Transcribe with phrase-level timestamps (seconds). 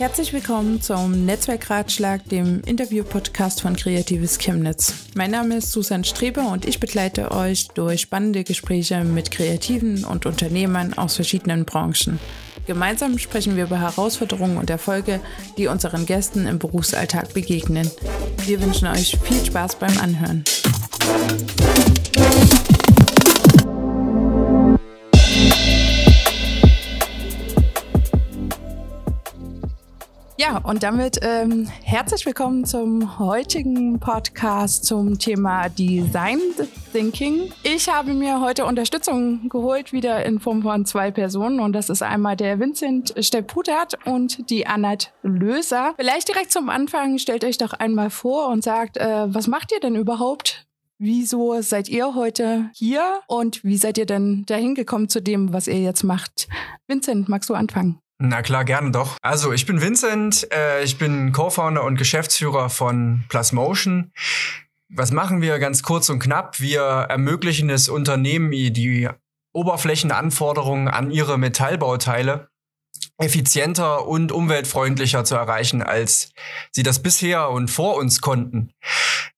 [0.00, 4.94] Herzlich willkommen zum Netzwerkratschlag, dem Interview-Podcast von Kreatives Chemnitz.
[5.14, 10.24] Mein Name ist Susan Streber und ich begleite euch durch spannende Gespräche mit Kreativen und
[10.24, 12.18] Unternehmern aus verschiedenen Branchen.
[12.66, 15.20] Gemeinsam sprechen wir über Herausforderungen und Erfolge,
[15.58, 17.90] die unseren Gästen im Berufsalltag begegnen.
[18.46, 20.44] Wir wünschen euch viel Spaß beim Anhören.
[30.40, 36.40] Ja, und damit ähm, herzlich willkommen zum heutigen Podcast zum Thema Design
[36.94, 37.52] Thinking.
[37.62, 41.60] Ich habe mir heute Unterstützung geholt, wieder in Form von zwei Personen.
[41.60, 45.92] Und das ist einmal der Vincent Stepputert und die Annette Löser.
[45.96, 49.80] Vielleicht direkt zum Anfang stellt euch doch einmal vor und sagt, äh, was macht ihr
[49.80, 50.66] denn überhaupt?
[50.96, 55.68] Wieso seid ihr heute hier und wie seid ihr denn dahin gekommen zu dem, was
[55.68, 56.48] ihr jetzt macht?
[56.86, 58.00] Vincent, magst du anfangen?
[58.22, 59.16] Na klar, gerne doch.
[59.22, 64.12] Also ich bin Vincent, äh, ich bin Co-Founder und Geschäftsführer von Plusmotion.
[64.90, 66.60] Was machen wir ganz kurz und knapp?
[66.60, 69.08] Wir ermöglichen es Unternehmen, die
[69.54, 72.50] Oberflächenanforderungen an ihre Metallbauteile
[73.16, 76.34] effizienter und umweltfreundlicher zu erreichen, als
[76.72, 78.74] sie das bisher und vor uns konnten.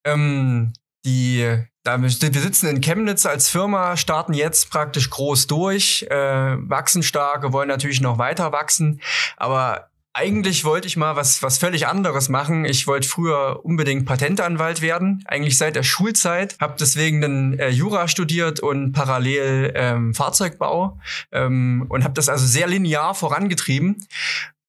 [0.04, 0.72] Ähm,
[1.04, 7.52] die wir sitzen in Chemnitz als Firma, starten jetzt praktisch groß durch, äh, wachsen stark,
[7.52, 9.00] wollen natürlich noch weiter wachsen,
[9.36, 12.64] aber eigentlich wollte ich mal was, was völlig anderes machen.
[12.66, 16.56] Ich wollte früher unbedingt Patentanwalt werden, eigentlich seit der Schulzeit.
[16.60, 20.98] Habe deswegen dann äh, Jura studiert und parallel ähm, Fahrzeugbau
[21.32, 24.06] ähm, und habe das also sehr linear vorangetrieben.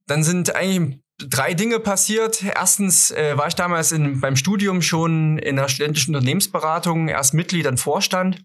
[0.07, 2.43] Dann sind eigentlich drei Dinge passiert.
[2.43, 7.65] Erstens äh, war ich damals in, beim Studium schon in der studentischen Unternehmensberatung, erst Mitglied,
[7.65, 8.43] dann Vorstand.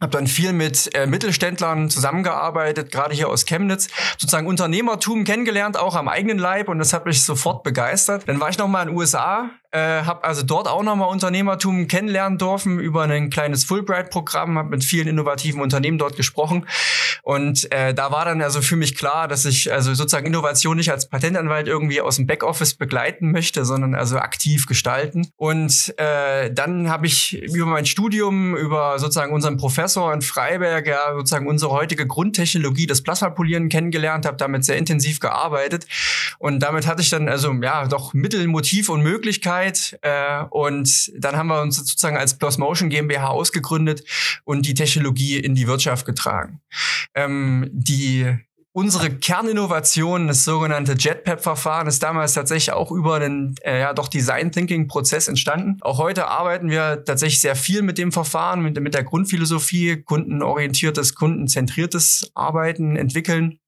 [0.00, 5.94] Habe dann viel mit äh, Mittelständlern zusammengearbeitet, gerade hier aus Chemnitz, sozusagen Unternehmertum kennengelernt, auch
[5.94, 8.28] am eigenen Leib und das hat mich sofort begeistert.
[8.28, 11.86] Dann war ich noch mal in den USA, äh, habe also dort auch nochmal Unternehmertum
[11.86, 16.66] kennenlernen dürfen über ein kleines Fulbright-Programm, habe mit vielen innovativen Unternehmen dort gesprochen.
[17.22, 20.90] Und äh, da war dann also für mich klar, dass ich also sozusagen Innovation nicht
[20.90, 25.28] als Patentanwalt irgendwie aus dem Backoffice begleiten möchte, sondern also aktiv gestalten.
[25.36, 31.14] Und äh, dann habe ich über mein Studium, über sozusagen unseren Professor in Freiberg, ja,
[31.14, 35.86] sozusagen unsere heutige Grundtechnologie, das Plasmapolieren kennengelernt, habe damit sehr intensiv gearbeitet.
[36.38, 39.98] Und damit hatte ich dann also ja doch Mittel, Motiv und Möglichkeit, Zeit.
[40.02, 44.04] Äh, und dann haben wir uns sozusagen als Plus Motion GmbH ausgegründet
[44.44, 46.60] und die Technologie in die Wirtschaft getragen.
[47.14, 48.36] Ähm, die
[48.72, 54.52] Unsere Kerninnovation, das sogenannte JetPep-Verfahren, ist damals tatsächlich auch über den äh, ja, doch Design
[54.52, 55.78] Thinking-Prozess entstanden.
[55.80, 61.16] Auch heute arbeiten wir tatsächlich sehr viel mit dem Verfahren, mit, mit der Grundphilosophie, kundenorientiertes,
[61.16, 63.58] kundenzentriertes Arbeiten entwickeln.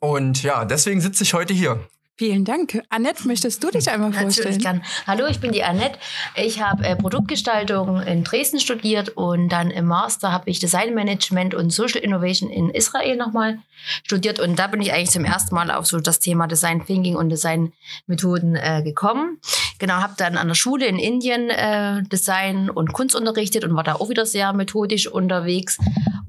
[0.00, 1.78] Und ja, deswegen sitze ich heute hier.
[2.18, 2.82] Vielen Dank.
[2.88, 4.48] Annette, möchtest du dich einmal vorstellen?
[4.48, 4.82] Natürlich gern.
[5.06, 6.00] Hallo, ich bin die Annette.
[6.34, 11.54] Ich habe äh, Produktgestaltung in Dresden studiert und dann im Master habe ich Design Management
[11.54, 13.60] und Social Innovation in Israel nochmal
[14.02, 17.14] studiert und da bin ich eigentlich zum ersten Mal auf so das Thema Design Thinking
[17.14, 17.72] und Design
[18.08, 19.38] Methoden äh, gekommen.
[19.78, 23.84] Genau, habe dann an der Schule in Indien äh, Design und Kunst unterrichtet und war
[23.84, 25.78] da auch wieder sehr methodisch unterwegs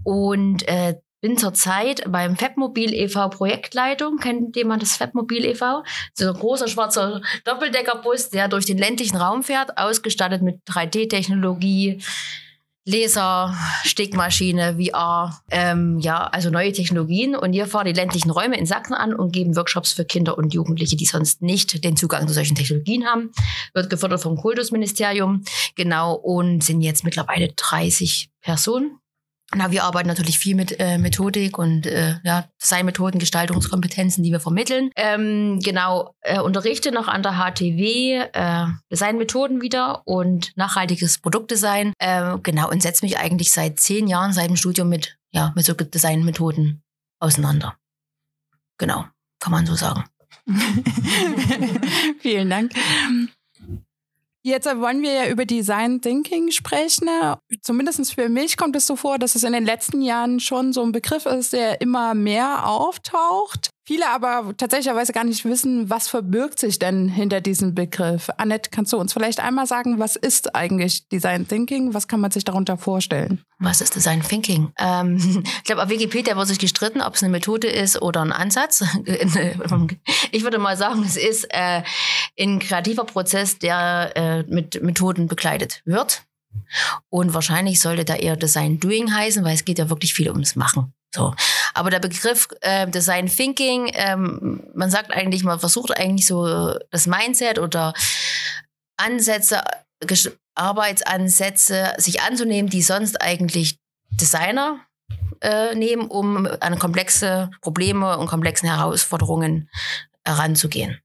[0.03, 3.29] und äh, bin zurzeit beim Fabmobil e.V.
[3.29, 4.17] Projektleitung.
[4.17, 5.83] Kennt jemand das Fabmobil e.V.?
[6.13, 12.01] So ein großer schwarzer Doppeldeckerbus, der durch den ländlichen Raum fährt, ausgestattet mit 3D-Technologie,
[12.85, 17.35] Laser, Stickmaschine, VR, ähm, ja, also neue Technologien.
[17.35, 20.53] Und wir fahren die ländlichen Räume in Sachsen an und geben Workshops für Kinder und
[20.53, 23.31] Jugendliche, die sonst nicht den Zugang zu solchen Technologien haben.
[23.73, 25.43] Wird gefördert vom Kultusministerium,
[25.75, 28.99] genau, und sind jetzt mittlerweile 30 Personen
[29.55, 34.39] na, wir arbeiten natürlich viel mit äh, Methodik und äh, ja, Designmethoden, Gestaltungskompetenzen, die wir
[34.39, 34.91] vermitteln.
[34.95, 41.93] Ähm, genau, äh, unterrichte noch an der HTW äh, Designmethoden wieder und nachhaltiges Produktdesign.
[41.97, 45.65] Äh, genau, und setze mich eigentlich seit zehn Jahren, seit dem Studium mit, ja, mit
[45.65, 46.83] so Designmethoden
[47.19, 47.75] auseinander.
[48.77, 49.05] Genau,
[49.39, 50.03] kann man so sagen.
[52.19, 52.71] Vielen Dank.
[54.41, 57.09] Jetzt wollen wir ja über Design Thinking sprechen.
[57.61, 60.81] Zumindest für mich kommt es so vor, dass es in den letzten Jahren schon so
[60.81, 63.68] ein Begriff ist, der immer mehr auftaucht.
[63.89, 68.29] Viele aber tatsächlicherweise gar nicht wissen, was verbirgt sich denn hinter diesem Begriff.
[68.37, 71.95] Annette, kannst du uns vielleicht einmal sagen, was ist eigentlich Design Thinking?
[71.95, 73.41] Was kann man sich darunter vorstellen?
[73.57, 74.71] Was ist Design Thinking?
[74.77, 78.31] Ähm, ich glaube, auf Wikipedia wird sich gestritten, ob es eine Methode ist oder ein
[78.31, 78.83] Ansatz.
[80.31, 81.81] Ich würde mal sagen, es ist äh,
[82.39, 86.25] ein kreativer Prozess, der äh, mit Methoden begleitet wird.
[87.09, 90.55] Und wahrscheinlich sollte da eher Design Doing heißen, weil es geht ja wirklich viel ums
[90.55, 90.93] Machen.
[91.11, 91.33] So.
[91.79, 97.07] Aber der Begriff äh, Design Thinking, ähm, man sagt eigentlich, man versucht eigentlich so das
[97.07, 97.93] Mindset oder
[98.97, 99.63] Ansätze,
[100.55, 103.79] Arbeitsansätze sich anzunehmen, die sonst eigentlich
[104.09, 104.81] Designer
[105.39, 109.69] äh, nehmen, um an komplexe Probleme und komplexen Herausforderungen
[110.25, 110.99] heranzugehen.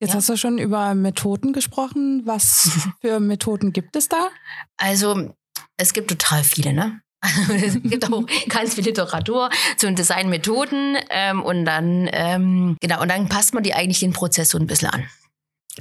[0.00, 0.16] Jetzt ja.
[0.16, 2.22] hast du schon über Methoden gesprochen.
[2.24, 2.70] Was
[3.02, 4.30] für Methoden gibt es da?
[4.78, 5.34] Also
[5.76, 7.02] es gibt total viele, ne?
[7.54, 13.08] Es gibt auch ganz viel Literatur zu den Designmethoden ähm, und dann ähm, genau und
[13.08, 15.04] dann passt man die eigentlich den Prozess so ein bisschen an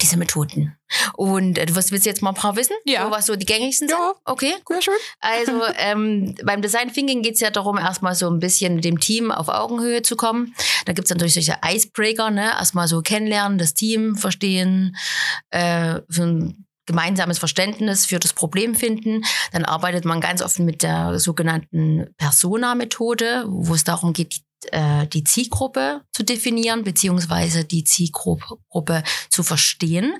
[0.02, 0.76] diese Methoden.
[1.16, 3.06] Und äh, du wirst, willst jetzt mal ein paar wissen, ja.
[3.06, 3.96] so, was so die gängigsten ja.
[3.96, 4.16] sind?
[4.26, 4.82] Okay, cool.
[4.82, 4.94] schön.
[5.20, 9.00] Also ähm, beim Design Thinking geht es ja darum, erstmal so ein bisschen mit dem
[9.00, 10.56] Team auf Augenhöhe zu kommen.
[10.86, 12.52] Da gibt es natürlich solche Icebreaker, ne?
[12.58, 14.96] erstmal so kennenlernen, das Team verstehen,
[15.52, 19.24] äh, für ein gemeinsames Verständnis für das Problem finden.
[19.52, 24.42] Dann arbeitet man ganz oft mit der sogenannten Persona-Methode, wo es darum geht, die
[24.72, 30.14] äh, die Zielgruppe zu definieren, beziehungsweise die Zielgruppe zu verstehen.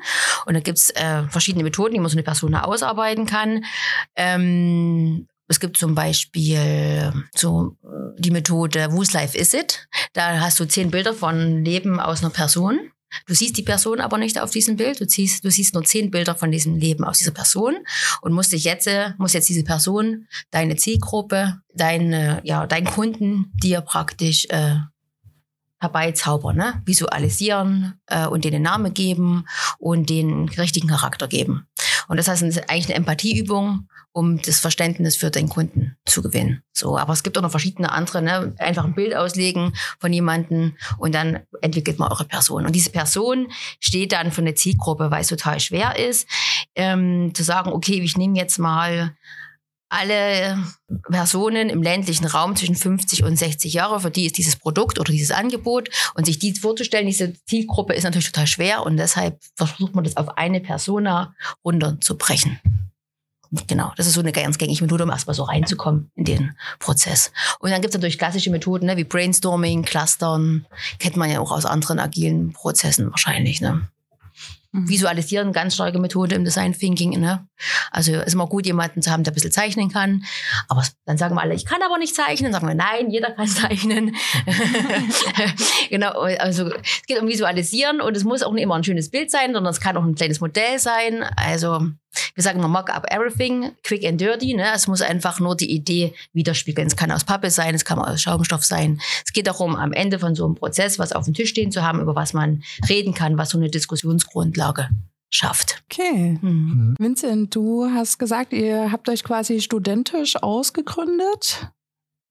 [0.46, 3.64] Und da gibt's äh, verschiedene Methoden, die man so eine Person ausarbeiten kann.
[4.16, 7.78] Ähm, es gibt zum Beispiel so
[8.18, 9.88] die Methode Whose Life Is It?
[10.14, 12.92] Da hast du zehn Bilder von Leben aus einer Person
[13.26, 15.00] Du siehst die Person aber nicht auf diesem Bild.
[15.00, 17.76] Du siehst, du siehst nur zehn Bilder von diesem Leben aus dieser Person
[18.22, 23.52] und musst dich jetzt, äh, muss jetzt diese Person, deine Zielgruppe, deine, ja, dein Kunden
[23.62, 24.76] dir praktisch äh,
[25.80, 26.82] herbeizaubern, ne?
[26.86, 29.46] visualisieren äh, und denen Namen geben
[29.80, 31.68] und den richtigen Charakter geben.
[32.08, 36.22] Und das heißt, es ist eigentlich eine Empathieübung, um das Verständnis für den Kunden zu
[36.22, 36.64] gewinnen.
[36.72, 38.56] So, aber es gibt auch noch verschiedene andere, ne?
[38.60, 42.66] einfach ein Bild auslegen von jemandem und dann entwickelt man eure Person.
[42.66, 46.28] Und diese Person steht dann für eine Zielgruppe, weil es total schwer ist,
[46.76, 49.16] ähm, zu sagen, okay, ich nehme jetzt mal
[49.90, 50.58] alle
[51.10, 55.12] Personen im ländlichen Raum zwischen 50 und 60 Jahre, für die ist dieses Produkt oder
[55.12, 59.94] dieses Angebot und sich die vorzustellen, diese Zielgruppe ist natürlich total schwer und deshalb versucht
[59.94, 62.60] man das auf eine Persona runterzubrechen.
[63.68, 67.32] Genau, das ist so eine ganz gängige Methode, um erstmal so reinzukommen in den Prozess.
[67.60, 70.66] Und dann gibt es natürlich klassische Methoden, ne, wie Brainstorming, Clustern,
[70.98, 73.62] kennt man ja auch aus anderen agilen Prozessen wahrscheinlich.
[73.62, 73.88] Ne?
[74.72, 74.90] Mhm.
[74.90, 77.20] Visualisieren, ganz starke Methode im Design Thinking.
[77.20, 77.48] Ne?
[77.92, 80.24] Also ist immer gut, jemanden zu haben, der ein bisschen zeichnen kann.
[80.68, 82.52] Aber dann sagen wir alle, ich kann aber nicht zeichnen.
[82.52, 84.16] Dann sagen wir, nein, jeder kann zeichnen.
[85.92, 89.30] genau, also es geht um Visualisieren und es muss auch nicht immer ein schönes Bild
[89.30, 91.24] sein, sondern es kann auch ein kleines Modell sein.
[91.36, 91.92] Also
[92.36, 94.54] wir sagen immer mock up everything, quick and dirty.
[94.54, 94.72] Ne?
[94.74, 96.88] Es muss einfach nur die Idee widerspiegeln.
[96.88, 99.00] Es kann aus Pappe sein, es kann aus Schaumstoff sein.
[99.26, 101.84] Es geht darum, am Ende von so einem Prozess was auf dem Tisch stehen zu
[101.84, 104.90] haben, über was man reden kann, was so eine Diskussionsgrundlage
[105.30, 105.84] schafft.
[105.92, 106.38] Okay.
[106.42, 106.96] Mhm.
[107.00, 111.68] Vincent, du hast gesagt, ihr habt euch quasi studentisch ausgegründet.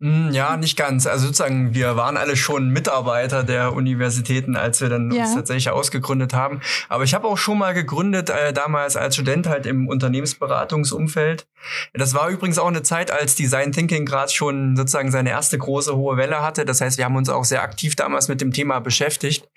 [0.02, 1.06] Hm, ja, nicht ganz.
[1.06, 5.22] Also sozusagen, wir waren alle schon Mitarbeiter der Universitäten, als wir dann ja.
[5.22, 6.60] uns tatsächlich ausgegründet haben.
[6.88, 11.46] Aber ich habe auch schon mal gegründet, äh, damals als Student halt im Unternehmensberatungsumfeld.
[11.94, 15.94] Das war übrigens auch eine Zeit, als Design Thinking gerade schon sozusagen seine erste große
[15.94, 16.64] hohe Welle hatte.
[16.64, 19.48] Das heißt, wir haben uns auch sehr aktiv damals mit dem Thema beschäftigt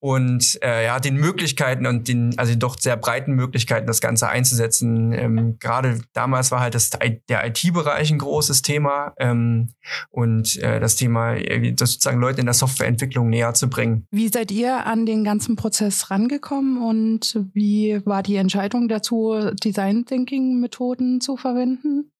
[0.00, 5.12] und äh, ja, den Möglichkeiten und den, also doch sehr breiten Möglichkeiten, das Ganze einzusetzen.
[5.12, 9.70] Ähm, Gerade damals war halt das, der IT-Bereich ein großes Thema ähm,
[10.10, 14.06] und äh, das Thema, das sozusagen Leute in der Softwareentwicklung näher zu bringen.
[14.10, 20.04] Wie seid ihr an den ganzen Prozess rangekommen und wie war die Entscheidung dazu, Design
[20.04, 22.10] Thinking Methoden zu verwenden?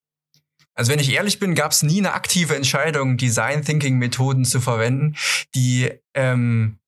[0.75, 4.61] Also wenn ich ehrlich bin, gab es nie eine aktive Entscheidung, Design Thinking Methoden zu
[4.61, 5.17] verwenden.
[5.55, 6.79] Die ähm,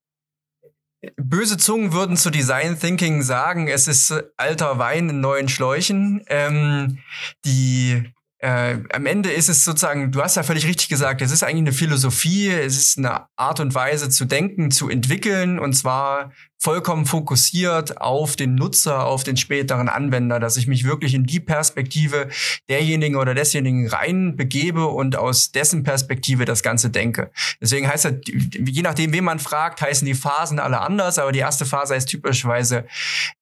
[1.16, 6.24] Böse Zungen würden zu Design Thinking sagen, es ist alter Wein in neuen Schläuchen.
[6.26, 6.98] Ähm,
[7.44, 8.02] die
[8.40, 11.58] äh, am Ende ist es sozusagen, du hast ja völlig richtig gesagt, es ist eigentlich
[11.58, 17.06] eine Philosophie, es ist eine Art und Weise zu denken, zu entwickeln und zwar vollkommen
[17.06, 22.28] fokussiert auf den Nutzer, auf den späteren Anwender, dass ich mich wirklich in die Perspektive
[22.68, 27.30] derjenigen oder desjenigen reinbegebe und aus dessen Perspektive das Ganze denke.
[27.60, 31.38] Deswegen heißt das, je nachdem, wen man fragt, heißen die Phasen alle anders, aber die
[31.38, 32.86] erste Phase heißt typischerweise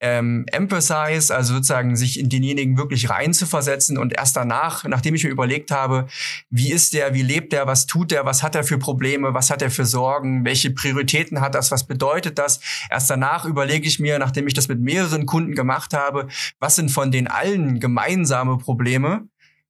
[0.01, 5.31] ähm, Empathize, also sozusagen sich in denjenigen wirklich reinzuversetzen und erst danach, nachdem ich mir
[5.31, 6.07] überlegt habe,
[6.51, 9.49] wie ist der, wie lebt der, was tut der, was hat er für Probleme, was
[9.49, 13.87] hat er für Sorgen, welche Prioritäten hat das, was bedeutet das, erst Erst danach überlege
[13.87, 16.27] ich mir, nachdem ich das mit mehreren Kunden gemacht habe,
[16.59, 19.29] was sind von den allen gemeinsame Probleme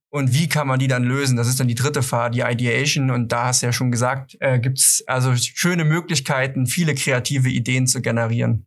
[0.09, 1.37] und wie kann man die dann lösen?
[1.37, 3.11] Das ist dann die dritte Phase, die Ideation.
[3.11, 7.49] Und da hast du ja schon gesagt, äh, gibt es also schöne Möglichkeiten, viele kreative
[7.49, 8.65] Ideen zu generieren.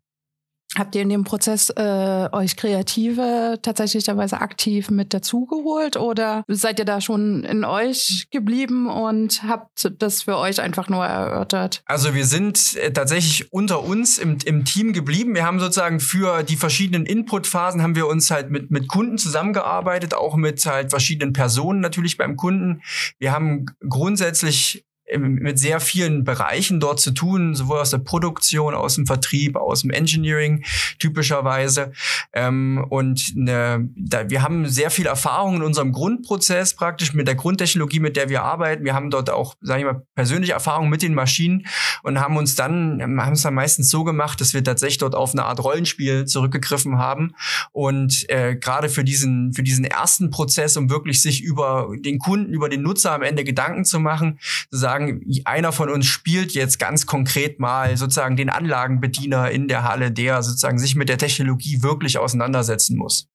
[0.77, 6.85] Habt ihr in dem Prozess äh, euch Kreative tatsächlicherweise aktiv mit dazugeholt oder seid ihr
[6.85, 11.83] da schon in euch geblieben und habt das für euch einfach nur erörtert?
[11.87, 15.35] Also wir sind äh, tatsächlich unter uns im, im Team geblieben.
[15.35, 20.15] Wir haben sozusagen für die verschiedenen Inputphasen haben wir uns halt mit, mit Kunden zusammengearbeitet,
[20.15, 22.83] auch mit halt verschiedenen Personen natürlich beim Kunden.
[23.19, 24.85] Wir haben grundsätzlich
[25.19, 29.83] mit sehr vielen Bereichen dort zu tun, sowohl aus der Produktion, aus dem Vertrieb, aus
[29.83, 30.65] dem Engineering
[30.99, 31.93] typischerweise.
[32.33, 37.35] Ähm, und ne, da, wir haben sehr viel Erfahrung in unserem Grundprozess praktisch mit der
[37.35, 38.85] Grundtechnologie, mit der wir arbeiten.
[38.85, 41.67] Wir haben dort auch, sage ich mal, persönliche Erfahrung mit den Maschinen
[42.03, 45.33] und haben uns dann, haben es dann meistens so gemacht, dass wir tatsächlich dort auf
[45.33, 47.35] eine Art Rollenspiel zurückgegriffen haben.
[47.73, 52.53] Und äh, gerade für diesen, für diesen ersten Prozess, um wirklich sich über den Kunden,
[52.53, 54.39] über den Nutzer am Ende Gedanken zu machen,
[54.71, 59.69] zu sagen, sagen, einer von uns spielt jetzt ganz konkret mal sozusagen den Anlagenbediener in
[59.69, 63.27] der Halle, der sozusagen sich mit der Technologie wirklich auseinandersetzen muss.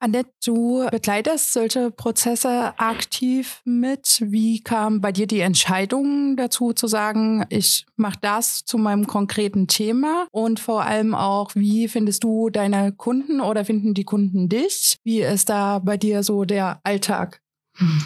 [0.00, 4.20] Annette, du begleitest solche Prozesse aktiv mit.
[4.20, 9.68] Wie kam bei dir die Entscheidung dazu zu sagen, ich mache das zu meinem konkreten
[9.68, 10.26] Thema?
[10.32, 14.98] Und vor allem auch, wie findest du deine Kunden oder finden die Kunden dich?
[15.04, 17.41] Wie ist da bei dir so der Alltag?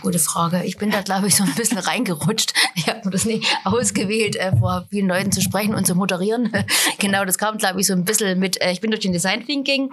[0.01, 0.63] Gute Frage.
[0.65, 2.53] Ich bin da, glaube ich, so ein bisschen reingerutscht.
[2.75, 6.53] Ich habe das nicht ausgewählt, äh, vor vielen Leuten zu sprechen und zu moderieren.
[6.99, 9.45] genau, das kam, glaube ich, so ein bisschen mit, äh, ich bin durch den Design
[9.45, 9.91] Thinking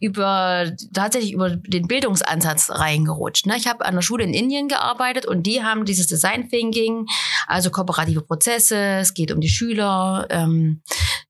[0.00, 3.46] über, tatsächlich über den Bildungsansatz reingerutscht.
[3.46, 3.56] Ne?
[3.56, 7.06] Ich habe an der Schule in Indien gearbeitet und die haben dieses Design Thinking,
[7.46, 10.82] also kooperative Prozesse, es geht um die Schüler, ähm,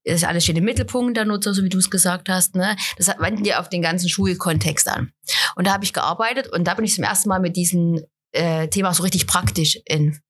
[0.07, 2.55] ist alles steht im Mittelpunkt der Nutzer, so wie du es gesagt hast.
[2.55, 2.77] Ne?
[2.97, 5.13] Das wenden die auf den ganzen Schulkontext an.
[5.57, 7.57] Und da habe ich gearbeitet und da bin ich zum ersten Mal mit
[8.33, 10.21] äh, Thema so richtig praktisch in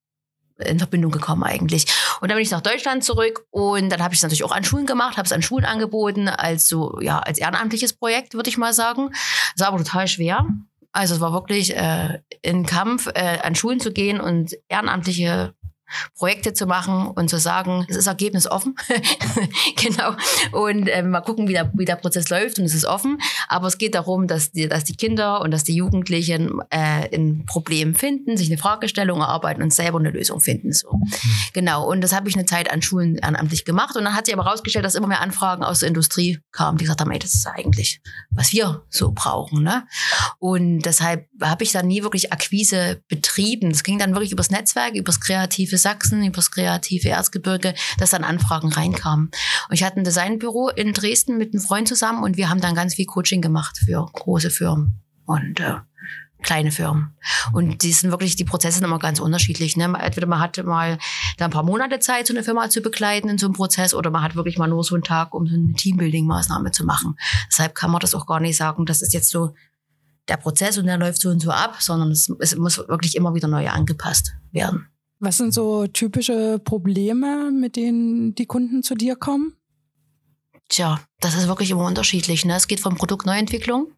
[0.58, 1.86] in Verbindung gekommen eigentlich.
[2.20, 4.64] Und dann bin ich nach Deutschland zurück und dann habe ich es natürlich auch an
[4.64, 8.56] Schulen gemacht, habe es an Schulen angeboten, als so, ja, als ehrenamtliches Projekt, würde ich
[8.56, 9.10] mal sagen.
[9.54, 10.46] Das war aber total schwer.
[10.92, 15.54] Also es war wirklich äh, ein Kampf, äh, an Schulen zu gehen und ehrenamtliche
[16.16, 18.76] Projekte zu machen und zu sagen, es ist ergebnisoffen.
[19.76, 20.14] genau.
[20.52, 23.18] Und äh, mal gucken, wie der, wie der Prozess läuft und es ist offen.
[23.48, 27.44] Aber es geht darum, dass die, dass die Kinder und dass die Jugendlichen äh, ein
[27.46, 30.72] Problem finden, sich eine Fragestellung erarbeiten und selber eine Lösung finden.
[30.72, 30.92] So.
[30.92, 31.08] Mhm.
[31.52, 31.88] Genau.
[31.88, 33.96] Und das habe ich eine Zeit an Schulen ehrenamtlich gemacht.
[33.96, 36.84] Und dann hat sich aber herausgestellt, dass immer mehr Anfragen aus der Industrie kamen, die
[36.84, 38.00] gesagt haben, ey, das ist eigentlich,
[38.30, 39.62] was wir so brauchen.
[39.62, 39.86] Ne?
[40.38, 43.70] Und deshalb habe ich dann nie wirklich Akquise betrieben.
[43.70, 48.10] Das ging dann wirklich übers Netzwerk, übers kreative kreative Sachsen, über das kreative Erzgebirge, dass
[48.10, 49.30] dann Anfragen reinkamen.
[49.68, 52.74] Und ich hatte ein Designbüro in Dresden mit einem Freund zusammen und wir haben dann
[52.74, 55.76] ganz viel Coaching gemacht für große Firmen und äh,
[56.42, 57.16] kleine Firmen.
[57.52, 59.76] Und die sind wirklich, die Prozesse sind immer ganz unterschiedlich.
[59.76, 59.92] Ne?
[59.98, 60.98] Entweder man hat mal
[61.38, 64.10] da ein paar Monate Zeit, so eine Firma zu begleiten in so einem Prozess, oder
[64.10, 67.16] man hat wirklich mal nur so einen Tag, um so eine Teambuilding-Maßnahme zu machen.
[67.50, 69.54] Deshalb kann man das auch gar nicht sagen, das ist jetzt so
[70.28, 73.34] der Prozess und der läuft so und so ab, sondern es, es muss wirklich immer
[73.34, 74.88] wieder neu angepasst werden.
[75.18, 79.56] Was sind so typische Probleme, mit denen die Kunden zu dir kommen?
[80.68, 82.44] Tja, das ist wirklich immer unterschiedlich.
[82.44, 82.56] Ne?
[82.56, 83.92] Es geht von Produktneuentwicklung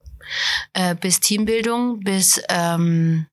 [0.74, 3.26] äh, bis Teambildung bis ähm,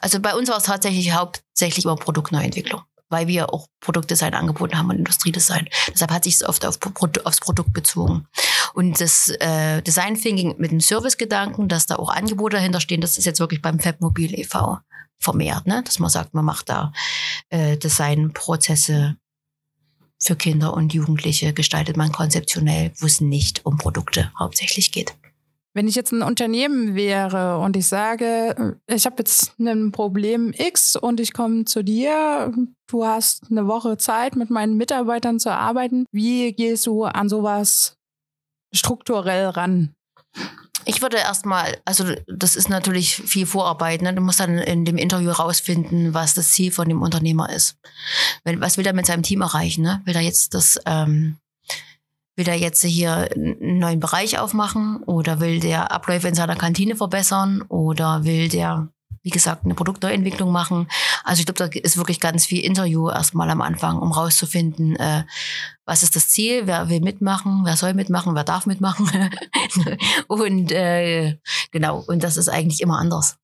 [0.00, 4.90] also bei uns war es tatsächlich hauptsächlich über Produktneuentwicklung, weil wir auch Produktdesign angeboten haben
[4.90, 5.68] und Industriedesign.
[5.92, 6.78] Deshalb hat sich es oft auf,
[7.24, 8.26] aufs Produkt bezogen.
[8.74, 13.18] Und das äh, Design Thinking mit dem Servicegedanken, dass da auch Angebote dahinter stehen, das
[13.18, 14.78] ist jetzt wirklich beim Fabmobil e.V
[15.18, 15.82] vermehrt, ne?
[15.84, 16.92] dass man sagt, man macht da
[17.50, 19.16] äh, Designprozesse
[20.20, 25.14] für Kinder und Jugendliche, gestaltet man konzeptionell, wo es nicht um Produkte hauptsächlich geht.
[25.74, 30.96] Wenn ich jetzt ein Unternehmen wäre und ich sage, ich habe jetzt ein Problem X
[30.96, 32.52] und ich komme zu dir,
[32.88, 37.96] du hast eine Woche Zeit, mit meinen Mitarbeitern zu arbeiten, wie gehst du an sowas
[38.74, 39.94] strukturell ran?
[40.88, 44.00] Ich würde erstmal, also das ist natürlich viel Vorarbeit.
[44.00, 44.14] Ne?
[44.14, 47.76] Du musst dann in dem Interview rausfinden, was das Ziel von dem Unternehmer ist.
[48.42, 49.82] Was will er mit seinem Team erreichen?
[49.82, 50.00] Ne?
[50.06, 51.36] Will er jetzt das, ähm,
[52.36, 56.96] will er jetzt hier einen neuen Bereich aufmachen oder will der Abläufe in seiner Kantine
[56.96, 58.88] verbessern oder will der
[59.22, 60.88] wie gesagt, eine Produktneuentwicklung machen.
[61.24, 65.24] Also ich glaube, da ist wirklich ganz viel Interview erstmal am Anfang, um rauszufinden, äh,
[65.84, 69.10] was ist das Ziel, wer will mitmachen, wer soll mitmachen, wer darf mitmachen.
[70.28, 71.38] und äh,
[71.70, 73.38] genau, und das ist eigentlich immer anders.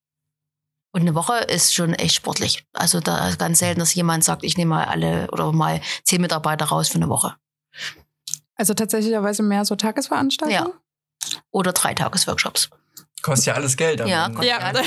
[0.93, 2.67] Und eine Woche ist schon echt sportlich.
[2.73, 6.21] Also da ist ganz selten, dass jemand sagt, ich nehme mal alle oder mal zehn
[6.21, 7.35] Mitarbeiter raus für eine Woche.
[8.55, 10.73] Also tatsächlicherweise mehr so Tagesveranstaltungen?
[10.73, 11.41] Ja.
[11.51, 12.71] Oder drei Tagesworkshops.
[13.25, 14.07] Kostet ja alles Geld.
[14.07, 14.59] Ja, kostet ja.
[14.59, 14.87] Alles.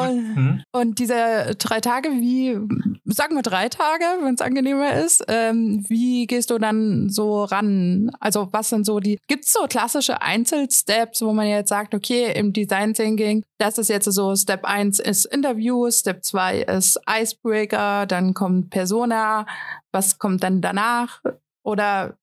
[0.00, 0.62] und, hm?
[0.72, 2.58] und diese drei Tage, wie,
[3.04, 8.10] sagen wir drei Tage, wenn es angenehmer ist, ähm, wie gehst du dann so ran?
[8.18, 12.32] Also was sind so die, gibt es so klassische Einzelsteps, wo man jetzt sagt, okay,
[12.32, 18.06] im Design Thinking, das ist jetzt so, Step 1 ist Interview, Step 2 ist Icebreaker,
[18.06, 19.46] dann kommt Persona,
[19.92, 21.20] was kommt dann danach?
[21.62, 22.16] Oder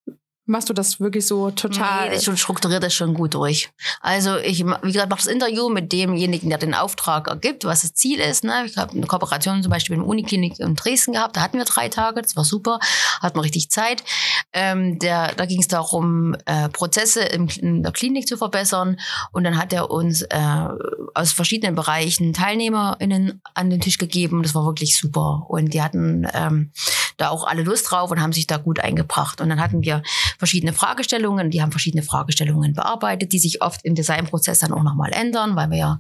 [0.49, 2.09] machst du das wirklich so total?
[2.09, 3.69] Nee, ich strukturiere das schon gut durch.
[4.01, 7.93] Also ich, wie gesagt, mache das Interview mit demjenigen, der den Auftrag ergibt, was das
[7.93, 8.43] Ziel ist.
[8.43, 8.65] Ne?
[8.65, 11.37] Ich habe eine Kooperation zum Beispiel mit der Uniklinik in Dresden gehabt.
[11.37, 12.79] Da hatten wir drei Tage, das war super,
[13.21, 14.03] hatten wir richtig Zeit.
[14.51, 18.99] Ähm, der, da ging es darum, äh, Prozesse in, in, der Klinik zu verbessern.
[19.31, 20.67] Und dann hat er uns äh,
[21.13, 24.41] aus verschiedenen Bereichen TeilnehmerInnen an den Tisch gegeben.
[24.41, 25.45] Das war wirklich super.
[25.47, 26.71] Und die hatten ähm,
[27.19, 29.41] da auch alle Lust drauf und haben sich da gut eingebracht.
[29.41, 30.01] Und dann hatten wir
[30.37, 35.11] verschiedene Fragestellungen, die haben verschiedene Fragestellungen bearbeitet, die sich oft im Designprozess dann auch nochmal
[35.11, 35.99] ändern, weil wir ja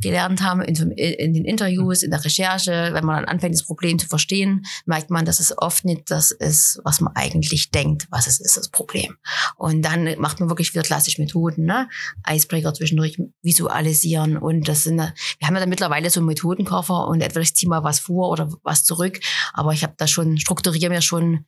[0.00, 3.98] gelernt haben in, in, den Interviews, in der Recherche, wenn man dann anfängt, das Problem
[3.98, 8.26] zu verstehen, merkt man, dass es oft nicht das ist, was man eigentlich denkt, was
[8.26, 9.16] es ist, das Problem.
[9.56, 11.88] Und dann macht man wirklich wieder klassische Methoden, ne?
[12.28, 17.20] Icebreaker zwischendurch visualisieren und das sind, wir haben ja dann mittlerweile so einen Methodenkoffer und
[17.20, 19.20] etwa ich ziehe mal was vor oder was zurück,
[19.52, 21.46] aber ich habe da schon Struktur strukturiere mir schon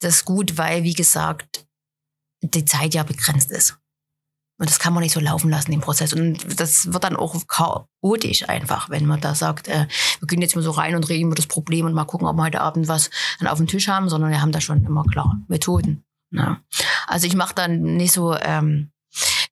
[0.00, 1.66] das gut, weil, wie gesagt,
[2.40, 3.78] die Zeit ja begrenzt ist.
[4.60, 6.12] Und das kann man nicht so laufen lassen im Prozess.
[6.12, 9.86] Und das wird dann auch chaotisch einfach, wenn man da sagt, äh,
[10.18, 12.36] wir gehen jetzt mal so rein und reden über das Problem und mal gucken, ob
[12.36, 15.04] wir heute Abend was dann auf dem Tisch haben, sondern wir haben da schon immer
[15.04, 16.04] klar Methoden.
[16.32, 16.60] Ja.
[17.06, 18.90] Also ich mache dann nicht so ähm,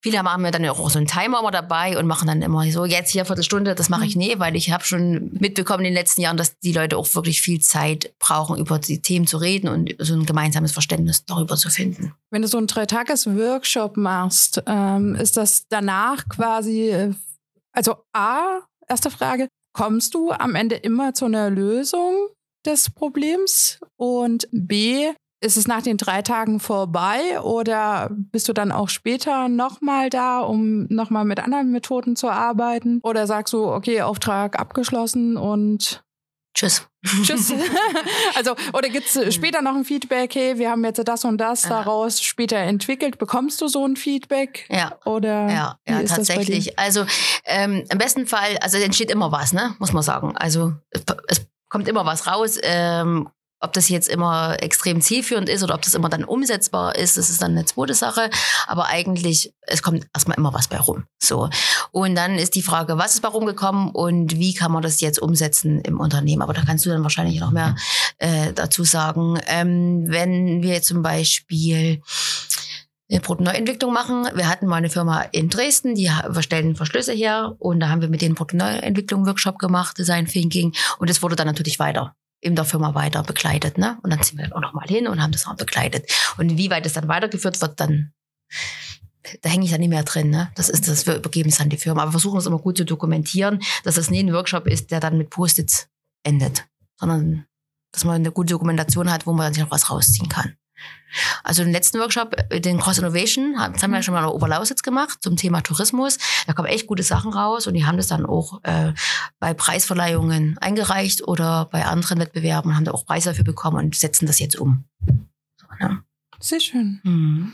[0.07, 2.85] Viele haben mir dann auch so einen Timer immer dabei und machen dann immer so,
[2.85, 4.23] jetzt hier Viertelstunde, das mache ich mhm.
[4.23, 7.43] nie, weil ich habe schon mitbekommen in den letzten Jahren, dass die Leute auch wirklich
[7.43, 11.71] viel Zeit brauchen, über die Themen zu reden und so ein gemeinsames Verständnis darüber zu
[11.71, 12.15] finden.
[12.31, 17.13] Wenn du so einen Dreitages-Workshop machst, ähm, ist das danach quasi, äh,
[17.73, 22.29] also A, erste Frage, kommst du am Ende immer zu einer Lösung
[22.65, 23.81] des Problems?
[23.97, 29.49] Und B, ist es nach den drei Tagen vorbei oder bist du dann auch später
[29.49, 33.01] nochmal da, um nochmal mit anderen Methoden zu arbeiten?
[33.03, 36.03] Oder sagst du, okay, Auftrag abgeschlossen und
[36.57, 36.89] Tschüss.
[37.23, 37.53] Tschüss.
[38.35, 41.65] also, oder gibt es später noch ein Feedback, hey, wir haben jetzt das und das
[41.65, 41.69] ja.
[41.69, 43.19] daraus später entwickelt.
[43.19, 44.67] Bekommst du so ein Feedback?
[44.71, 44.99] Ja.
[45.05, 46.79] Oder ja, ja tatsächlich.
[46.79, 47.05] Also
[47.45, 49.77] ähm, im besten Fall, also entsteht immer was, ne?
[49.79, 50.35] Muss man sagen.
[50.35, 52.59] Also es, es kommt immer was raus.
[52.63, 53.29] Ähm,
[53.61, 57.31] ob das jetzt immer extrem zielführend ist oder ob das immer dann umsetzbar ist, das
[57.31, 58.31] ist dann eine zweite Sache.
[58.67, 61.05] Aber eigentlich, es kommt erstmal immer was bei rum.
[61.19, 61.49] So.
[61.91, 65.21] Und dann ist die Frage, was ist bei rumgekommen und wie kann man das jetzt
[65.21, 66.43] umsetzen im Unternehmen?
[66.43, 67.77] Aber da kannst du dann wahrscheinlich noch mehr
[68.19, 69.41] äh, dazu sagen.
[69.47, 72.03] Ähm, wenn wir zum Beispiel
[73.09, 74.27] eine Produktneuentwicklung machen.
[74.35, 78.09] Wir hatten mal eine Firma in Dresden, die stellen Verschlüsse her und da haben wir
[78.09, 82.65] mit denen Produktneuentwicklung Workshop gemacht, Design Thinking und es wurde dann natürlich weiter in der
[82.65, 83.79] Firma weiter begleitet.
[83.79, 83.99] Ne?
[84.03, 86.11] Und dann sind wir auch nochmal hin und haben das auch begleitet.
[86.39, 88.13] Und wie weit es dann weitergeführt wird, dann
[89.43, 90.31] da hänge ich dann nicht mehr drin.
[90.31, 90.51] Ne?
[90.55, 92.03] Das ist das, wir übergeben es an die Firma.
[92.03, 95.19] Aber versuchen es immer gut zu dokumentieren, dass das nicht ein Workshop ist, der dann
[95.19, 95.89] mit Post-its
[96.23, 96.67] endet,
[96.99, 97.47] sondern
[97.93, 100.57] dass man eine gute Dokumentation hat, wo man sich noch was rausziehen kann.
[101.45, 104.31] Also den letzten Workshop, äh, den Cross Innovation, das haben wir ja schon mal in
[104.31, 106.19] Oberlausitz gemacht zum Thema Tourismus.
[106.47, 108.93] Da kommen echt gute Sachen raus und die haben das dann auch äh,
[109.39, 114.27] bei Preisverleihungen eingereicht oder bei anderen Wettbewerben haben da auch Preise dafür bekommen und setzen
[114.27, 114.85] das jetzt um.
[115.57, 116.03] So, ne?
[116.41, 117.01] Sehr schön.
[117.03, 117.53] Mhm.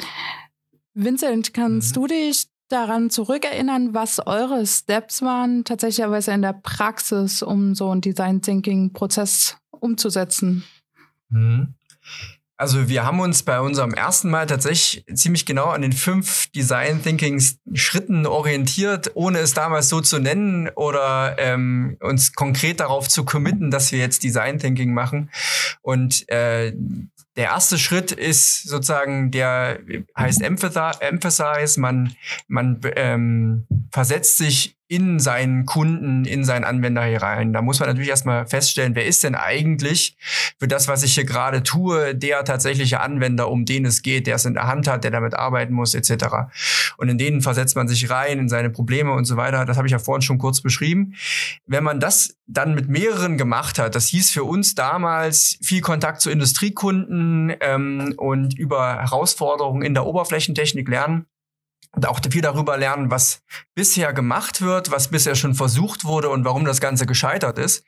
[0.95, 2.01] Vincent, kannst mhm.
[2.01, 8.01] du dich daran zurückerinnern, was eure Steps waren, tatsächlich in der Praxis, um so einen
[8.01, 10.65] Design Thinking Prozess umzusetzen?
[11.29, 11.75] Mhm.
[12.57, 17.03] Also wir haben uns bei unserem ersten Mal tatsächlich ziemlich genau an den fünf Design
[17.03, 17.43] Thinking
[17.75, 23.71] Schritten orientiert, ohne es damals so zu nennen oder ähm, uns konkret darauf zu committen,
[23.71, 25.31] dass wir jetzt Design Thinking machen.
[25.81, 26.73] Und äh,
[27.37, 29.81] der erste Schritt ist sozusagen, der
[30.17, 31.81] heißt Emphasize.
[31.81, 32.15] Man,
[32.47, 37.55] man ähm, versetzt sich in seinen Kunden, in seinen Anwender hier rein.
[37.55, 40.19] Da muss man natürlich erstmal feststellen, wer ist denn eigentlich
[40.61, 44.35] für das, was ich hier gerade tue, der tatsächliche Anwender, um den es geht, der
[44.35, 46.53] es in der Hand hat, der damit arbeiten muss, etc.
[46.99, 49.65] Und in denen versetzt man sich rein, in seine Probleme und so weiter.
[49.65, 51.15] Das habe ich ja vorhin schon kurz beschrieben.
[51.65, 56.21] Wenn man das dann mit mehreren gemacht hat, das hieß für uns damals viel Kontakt
[56.21, 61.25] zu Industriekunden ähm, und über Herausforderungen in der Oberflächentechnik lernen,
[62.07, 63.43] auch viel darüber lernen, was
[63.75, 67.85] bisher gemacht wird, was bisher schon versucht wurde und warum das Ganze gescheitert ist.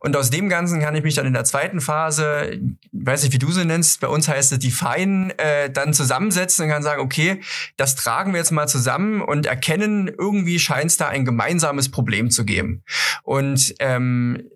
[0.00, 2.60] Und aus dem Ganzen kann ich mich dann in der zweiten Phase,
[2.92, 6.70] weiß nicht, wie du sie nennst, bei uns heißt es Define, äh, dann zusammensetzen und
[6.70, 7.40] kann sagen, okay,
[7.76, 12.30] das tragen wir jetzt mal zusammen und erkennen, irgendwie scheint es da ein gemeinsames Problem
[12.30, 12.82] zu geben.
[13.22, 14.50] Und ähm,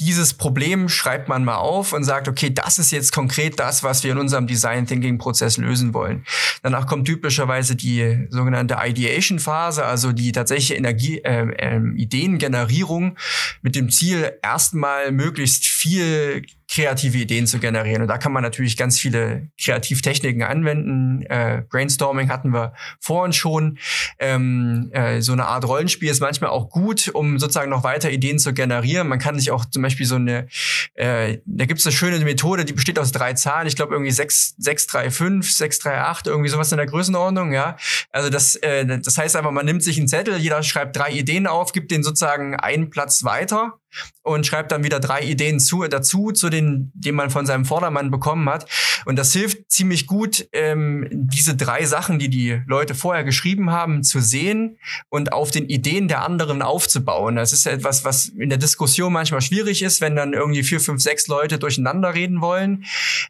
[0.00, 4.02] dieses Problem schreibt man mal auf und sagt, okay, das ist jetzt konkret das, was
[4.02, 6.24] wir in unserem Design Thinking Prozess lösen wollen.
[6.62, 13.16] Danach kommt typischerweise die sogenannte Ideation Phase, also die tatsächliche Energie, äh, äh, Ideengenerierung
[13.60, 18.02] mit dem Ziel, erstmal möglichst viel kreative Ideen zu generieren.
[18.02, 21.22] Und da kann man natürlich ganz viele Kreativtechniken anwenden.
[21.22, 23.78] Äh, Brainstorming hatten wir vorhin schon.
[24.20, 28.38] Ähm, äh, so eine Art Rollenspiel ist manchmal auch gut, um sozusagen noch weiter Ideen
[28.38, 29.08] zu generieren.
[29.08, 30.46] Man kann sich auch zum Beispiel so eine,
[30.94, 33.66] äh, da gibt es eine schöne Methode, die besteht aus drei Zahlen.
[33.66, 37.52] Ich glaube irgendwie 6, 6, 3, 5, 6, 3, 8, irgendwie sowas in der Größenordnung.
[37.52, 37.76] Ja,
[38.12, 41.48] Also das, äh, das heißt einfach, man nimmt sich einen Zettel, jeder schreibt drei Ideen
[41.48, 43.80] auf, gibt den sozusagen einen Platz weiter
[44.22, 48.10] und schreibt dann wieder drei Ideen zu, dazu, zu den, die man von seinem Vordermann
[48.10, 48.68] bekommen hat.
[49.04, 54.02] Und das hilft ziemlich gut, ähm, diese drei Sachen, die die Leute vorher geschrieben haben,
[54.02, 57.36] zu sehen und auf den Ideen der anderen aufzubauen.
[57.36, 60.80] Das ist ja etwas, was in der Diskussion manchmal schwierig ist, wenn dann irgendwie vier,
[60.80, 62.84] fünf, sechs Leute durcheinander reden wollen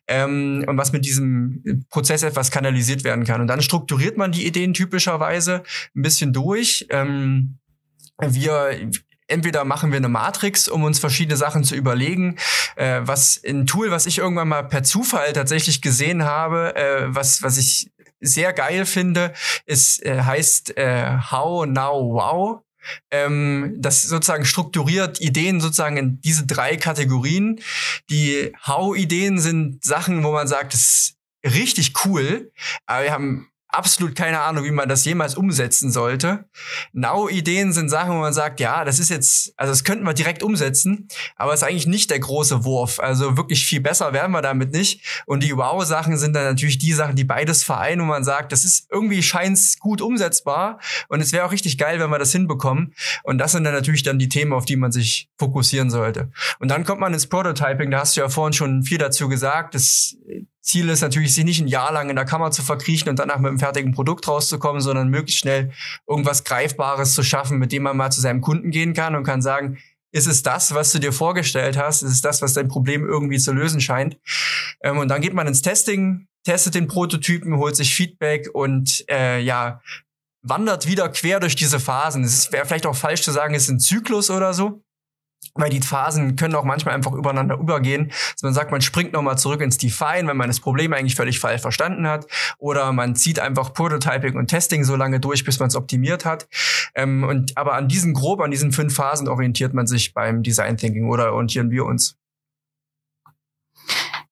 [0.08, 3.40] ähm, und was mit diesem Prozess etwas kanalisiert werden kann.
[3.40, 5.62] Und dann strukturiert man die Ideen typischerweise
[5.94, 6.86] ein bisschen durch.
[6.90, 7.58] Ähm,
[8.20, 8.90] wir
[9.30, 12.36] entweder machen wir eine Matrix, um uns verschiedene Sachen zu überlegen,
[12.76, 17.42] äh, was ein Tool, was ich irgendwann mal per Zufall tatsächlich gesehen habe, äh, was
[17.42, 17.90] was ich
[18.20, 19.32] sehr geil finde,
[19.66, 22.62] ist äh, heißt äh, How Now Wow.
[23.10, 27.60] Ähm, das sozusagen strukturiert Ideen sozusagen in diese drei Kategorien.
[28.08, 32.52] Die How-Ideen sind Sachen, wo man sagt, das ist richtig cool,
[32.86, 36.44] aber wir haben absolut keine Ahnung, wie man das jemals umsetzen sollte.
[36.92, 40.42] Now-Ideen sind Sachen, wo man sagt, ja, das ist jetzt, also das könnten wir direkt
[40.42, 43.00] umsetzen, aber es ist eigentlich nicht der große Wurf.
[43.00, 45.24] Also wirklich viel besser werden wir damit nicht.
[45.26, 48.64] Und die Wow-Sachen sind dann natürlich die Sachen, die beides vereinen, wo man sagt, das
[48.64, 52.94] ist irgendwie scheint's gut umsetzbar und es wäre auch richtig geil, wenn wir das hinbekommen.
[53.22, 56.30] Und das sind dann natürlich dann die Themen, auf die man sich fokussieren sollte.
[56.58, 59.74] Und dann kommt man ins Prototyping, da hast du ja vorhin schon viel dazu gesagt.
[59.74, 60.16] Das
[60.62, 63.38] Ziel ist natürlich, sich nicht ein Jahr lang in der Kammer zu verkriechen und danach
[63.38, 65.72] mit einem fertigen Produkt rauszukommen, sondern möglichst schnell
[66.06, 69.42] irgendwas Greifbares zu schaffen, mit dem man mal zu seinem Kunden gehen kann und kann
[69.42, 69.78] sagen,
[70.12, 72.02] ist es das, was du dir vorgestellt hast?
[72.02, 74.18] Ist es das, was dein Problem irgendwie zu lösen scheint?
[74.82, 79.40] Ähm, und dann geht man ins Testing, testet den Prototypen, holt sich Feedback und äh,
[79.40, 79.80] ja,
[80.42, 82.24] wandert wieder quer durch diese Phasen.
[82.24, 84.82] Es wäre vielleicht auch falsch zu sagen, es ist ein Zyklus oder so
[85.54, 88.12] weil die Phasen können auch manchmal einfach übereinander übergehen.
[88.32, 91.40] Dass man sagt, man springt nochmal zurück ins Define, wenn man das Problem eigentlich völlig
[91.40, 92.26] falsch verstanden hat.
[92.58, 96.48] Oder man zieht einfach Prototyping und Testing so lange durch, bis man es optimiert hat.
[96.94, 100.76] Ähm, und, aber an diesen grob, an diesen fünf Phasen orientiert man sich beim Design
[100.76, 102.16] Thinking oder orientieren wir uns.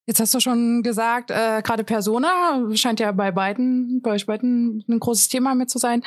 [0.08, 4.82] Jetzt hast du schon gesagt, äh, gerade Persona scheint ja bei beiden, bei euch beiden
[4.88, 6.02] ein großes Thema mit zu sein.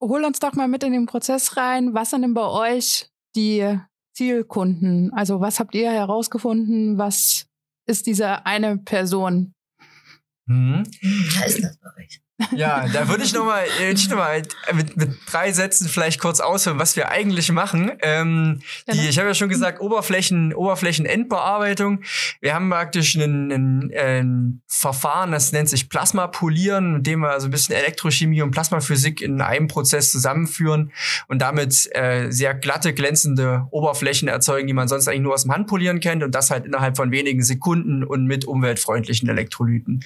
[0.00, 1.92] Hol uns doch mal mit in den Prozess rein.
[1.92, 3.78] Was sind denn bei euch die
[4.20, 5.10] Zielkunden?
[5.14, 6.98] Also was habt ihr herausgefunden?
[6.98, 7.46] Was
[7.86, 9.54] ist diese eine Person?
[10.46, 10.82] Hm.
[11.34, 12.20] Da ist das bei euch.
[12.52, 13.64] Ja, da würde ich nochmal
[14.08, 17.92] noch mal mit, mit drei Sätzen vielleicht kurz ausführen, was wir eigentlich machen.
[18.02, 19.08] Ähm, die, genau.
[19.08, 22.02] ich habe ja schon gesagt, Oberflächen, Oberflächenendbearbeitung.
[22.40, 27.48] Wir haben praktisch ein, ein, ein Verfahren, das nennt sich Plasmapolieren, mit dem wir also
[27.48, 30.92] ein bisschen Elektrochemie und Plasmaphysik in einem Prozess zusammenführen
[31.28, 35.52] und damit äh, sehr glatte, glänzende Oberflächen erzeugen, die man sonst eigentlich nur aus dem
[35.52, 40.04] Handpolieren kennt und das halt innerhalb von wenigen Sekunden und mit umweltfreundlichen Elektrolyten.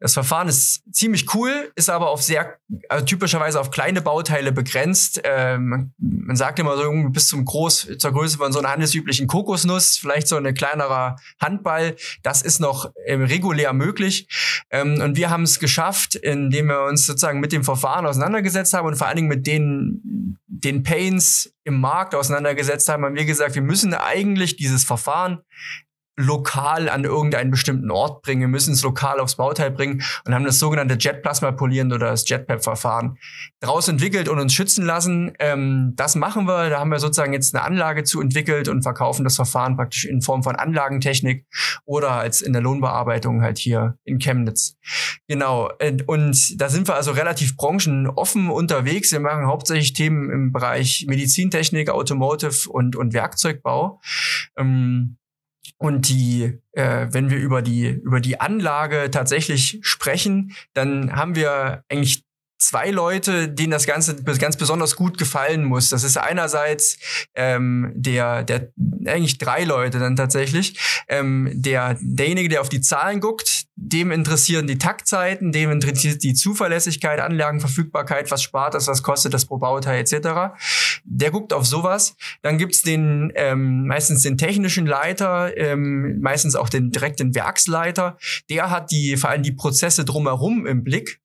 [0.00, 2.58] Das Verfahren ist ziemlich cool ist aber auf sehr,
[2.88, 5.20] also typischerweise auf kleine Bauteile begrenzt.
[5.24, 9.96] Ähm, man sagt immer so bis zum Groß, zur Größe von so einer handelsüblichen Kokosnuss,
[9.96, 11.96] vielleicht so ein kleinerer Handball.
[12.22, 14.28] Das ist noch ähm, regulär möglich.
[14.70, 18.86] Ähm, und wir haben es geschafft, indem wir uns sozusagen mit dem Verfahren auseinandergesetzt haben
[18.86, 23.54] und vor allen Dingen mit den, den Pains im Markt auseinandergesetzt haben, haben wir gesagt,
[23.54, 25.40] wir müssen eigentlich dieses Verfahren
[26.18, 30.44] lokal an irgendeinen bestimmten Ort bringen, wir müssen es lokal aufs Bauteil bringen und haben
[30.44, 33.18] das sogenannte Jetplasma-Polieren oder das Jetpap-Verfahren
[33.60, 35.32] daraus entwickelt und uns schützen lassen.
[35.38, 39.22] Ähm, das machen wir, da haben wir sozusagen jetzt eine Anlage zu entwickelt und verkaufen
[39.22, 41.46] das Verfahren praktisch in Form von Anlagentechnik
[41.84, 44.76] oder als in der Lohnbearbeitung halt hier in Chemnitz.
[45.28, 45.70] Genau,
[46.06, 49.12] und da sind wir also relativ branchenoffen unterwegs.
[49.12, 54.00] Wir machen hauptsächlich Themen im Bereich Medizintechnik, Automotive und, und Werkzeugbau.
[54.56, 55.17] Ähm,
[55.78, 61.84] und die, äh, wenn wir über die, über die Anlage tatsächlich sprechen, dann haben wir
[61.88, 62.24] eigentlich
[62.58, 65.90] zwei Leute, denen das Ganze ganz besonders gut gefallen muss.
[65.90, 66.98] Das ist einerseits
[67.34, 68.72] ähm, der, der,
[69.06, 70.78] eigentlich drei Leute dann tatsächlich.
[71.08, 76.34] Ähm, der, derjenige, der auf die Zahlen guckt, dem interessieren die Taktzeiten, dem interessiert die
[76.34, 80.58] Zuverlässigkeit, Anlagenverfügbarkeit, was spart das, was kostet das pro Bauteil etc.
[81.04, 82.16] Der guckt auf sowas.
[82.42, 88.18] Dann gibt's den ähm, meistens den technischen Leiter, ähm, meistens auch den direkten Werksleiter.
[88.50, 91.20] Der hat die vor allem die Prozesse drumherum im Blick.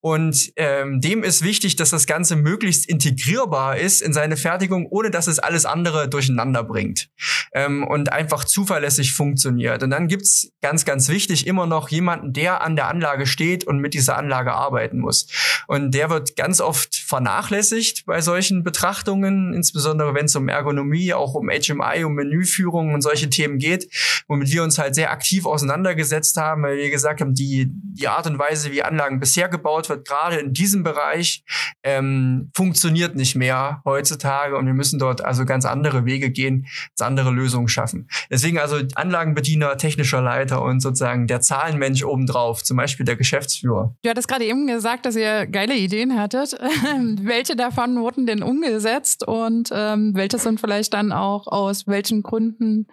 [0.00, 5.10] Und ähm, dem ist wichtig, dass das Ganze möglichst integrierbar ist in seine Fertigung, ohne
[5.10, 7.08] dass es alles andere durcheinander bringt
[7.52, 9.82] ähm, und einfach zuverlässig funktioniert.
[9.82, 13.78] Und dann gibt's ganz, ganz wichtig immer noch jemanden, der an der Anlage steht und
[13.78, 15.26] mit dieser Anlage arbeiten muss.
[15.66, 21.34] Und der wird ganz oft vernachlässigt bei solchen Betrachtungen, insbesondere wenn es um Ergonomie, auch
[21.34, 23.88] um HMI, um Menüführung und solche Themen geht,
[24.28, 28.26] womit wir uns halt sehr aktiv auseinandergesetzt haben, weil wir gesagt haben, die, die Art
[28.26, 31.44] und Weise, wie Anlagen bisher gebaut wird, gerade in diesem Bereich,
[31.82, 36.66] ähm, funktioniert nicht mehr heutzutage und wir müssen dort also ganz andere Wege gehen,
[37.00, 38.08] andere Lösungen schaffen.
[38.30, 43.94] Deswegen also Anlagenbediener, technischer Leiter und sozusagen der Zahlenmensch obendrauf, zum Beispiel der Geschäftsführer.
[44.02, 46.52] Du hattest gerade eben gesagt, dass ihr geile Ideen hattet.
[47.22, 52.86] welche davon wurden denn umgesetzt und ähm, welche sind vielleicht dann auch aus welchen Gründen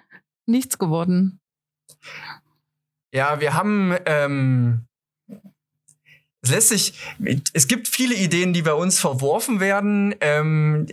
[0.46, 1.40] nichts geworden?
[3.14, 4.88] Ja, wir haben ähm,
[6.44, 6.94] es lässt sich,
[7.54, 10.14] es gibt viele Ideen, die bei uns verworfen werden.
[10.20, 10.88] Ähm,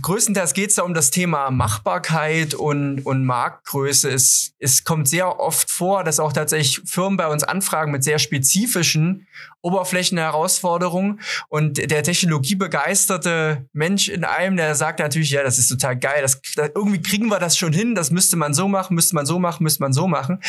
[0.00, 4.08] größtenteils geht es da um das Thema Machbarkeit und, und Marktgröße.
[4.08, 8.20] Es, es kommt sehr oft vor, dass auch tatsächlich Firmen bei uns anfragen mit sehr
[8.20, 9.26] spezifischen
[9.62, 11.20] Oberflächenherausforderungen.
[11.48, 16.40] Und der technologiebegeisterte Mensch in einem, der sagt natürlich, ja, das ist total geil, das,
[16.56, 19.38] das, irgendwie kriegen wir das schon hin, das müsste man so machen, müsste man so
[19.38, 20.40] machen, müsste man so machen.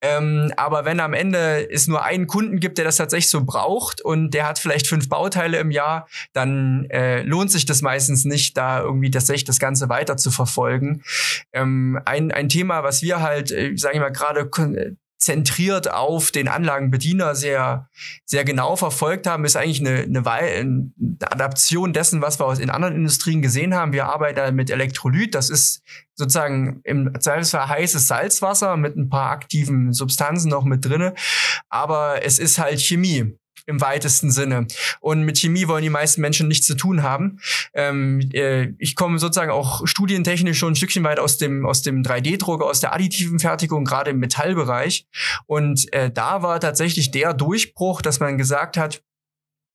[0.00, 4.00] Ähm, aber wenn am Ende es nur einen Kunden gibt, der das tatsächlich so braucht,
[4.00, 8.56] und der hat vielleicht fünf Bauteile im Jahr, dann äh, lohnt sich das meistens nicht,
[8.56, 11.02] da irgendwie tatsächlich das Ganze weiter zu verfolgen.
[11.52, 14.48] Ähm, ein, ein Thema, was wir halt, äh, sage ich mal, gerade
[15.18, 17.88] zentriert auf den Anlagenbediener sehr,
[18.24, 22.94] sehr genau verfolgt haben, ist eigentlich eine, eine, eine Adaption dessen, was wir in anderen
[22.94, 23.92] Industrien gesehen haben.
[23.92, 25.34] Wir arbeiten mit Elektrolyt.
[25.34, 25.82] Das ist
[26.14, 31.14] sozusagen im Zweifelsfall heißes Salzwasser mit ein paar aktiven Substanzen noch mit drinne.
[31.68, 33.36] Aber es ist halt Chemie
[33.68, 34.66] im weitesten Sinne.
[35.00, 37.38] Und mit Chemie wollen die meisten Menschen nichts zu tun haben.
[37.74, 42.02] Ähm, äh, ich komme sozusagen auch studientechnisch schon ein Stückchen weit aus dem, aus dem
[42.02, 45.06] 3D-Drucker, aus der additiven Fertigung, gerade im Metallbereich.
[45.46, 49.02] Und äh, da war tatsächlich der Durchbruch, dass man gesagt hat,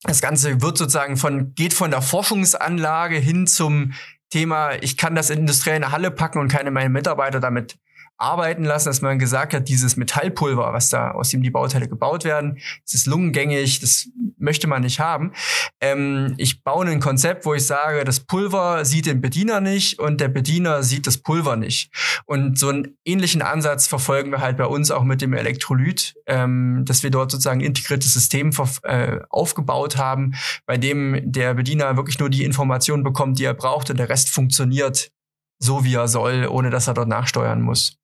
[0.02, 3.94] das Ganze wird sozusagen von, geht von der Forschungsanlage hin zum
[4.32, 7.78] Thema, ich kann das industriell in eine Halle packen und keine meine Mitarbeiter damit
[8.18, 12.24] arbeiten lassen, dass man gesagt hat, dieses Metallpulver, was da aus dem die Bauteile gebaut
[12.24, 15.34] werden, das ist lungengängig, das möchte man nicht haben.
[15.82, 20.22] Ähm, ich baue ein Konzept, wo ich sage, das Pulver sieht den Bediener nicht und
[20.22, 21.92] der Bediener sieht das Pulver nicht.
[22.26, 26.84] Und so einen ähnlichen Ansatz verfolgen wir halt bei uns auch mit dem Elektrolyt, ähm,
[26.86, 28.52] dass wir dort sozusagen ein integriertes System
[28.84, 30.34] äh, aufgebaut haben,
[30.66, 34.30] bei dem der Bediener wirklich nur die Informationen bekommt, die er braucht und der Rest
[34.30, 35.12] funktioniert
[35.60, 37.98] so, wie er soll, ohne dass er dort nachsteuern muss.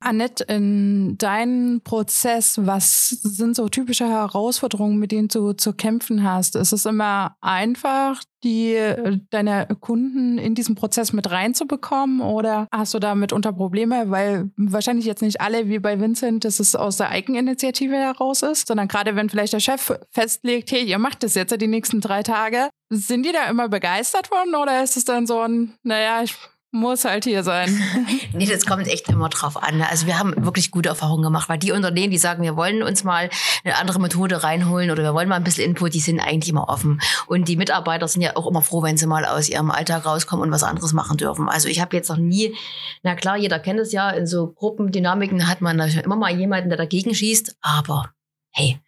[0.00, 6.56] Annette, in deinem Prozess, was sind so typische Herausforderungen, mit denen du zu kämpfen hast?
[6.56, 8.78] Ist es immer einfach, die
[9.30, 14.10] deine Kunden in diesen Prozess mit reinzubekommen oder hast du damit unter Probleme?
[14.10, 18.68] Weil wahrscheinlich jetzt nicht alle wie bei Vincent, dass es aus der Eigeninitiative heraus ist,
[18.68, 22.22] sondern gerade wenn vielleicht der Chef festlegt, hey, ihr macht das jetzt die nächsten drei
[22.22, 26.34] Tage, sind die da immer begeistert von oder ist es dann so ein, naja, ich
[26.72, 27.80] muss halt hier sein.
[28.32, 29.82] nee, das kommt echt immer drauf an.
[29.82, 33.02] Also wir haben wirklich gute Erfahrungen gemacht, weil die Unternehmen, die sagen, wir wollen uns
[33.02, 33.28] mal
[33.64, 36.68] eine andere Methode reinholen oder wir wollen mal ein bisschen Input, die sind eigentlich immer
[36.68, 37.00] offen.
[37.26, 40.46] Und die Mitarbeiter sind ja auch immer froh, wenn sie mal aus ihrem Alltag rauskommen
[40.46, 41.48] und was anderes machen dürfen.
[41.48, 42.54] Also ich habe jetzt noch nie,
[43.02, 46.78] na klar, jeder kennt es ja, in so Gruppendynamiken hat man immer mal jemanden, der
[46.78, 48.10] dagegen schießt, aber
[48.52, 48.80] hey,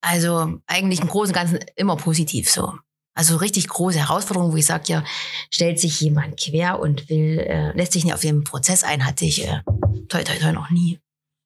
[0.00, 2.74] also eigentlich im Großen und Ganzen immer positiv so.
[3.14, 5.04] Also richtig große Herausforderung, wo ich sage, ja,
[5.50, 9.24] stellt sich jemand quer und will, äh, lässt sich nicht auf den Prozess ein, hatte
[9.24, 9.60] ich äh,
[10.08, 11.00] toi toi toi noch nie.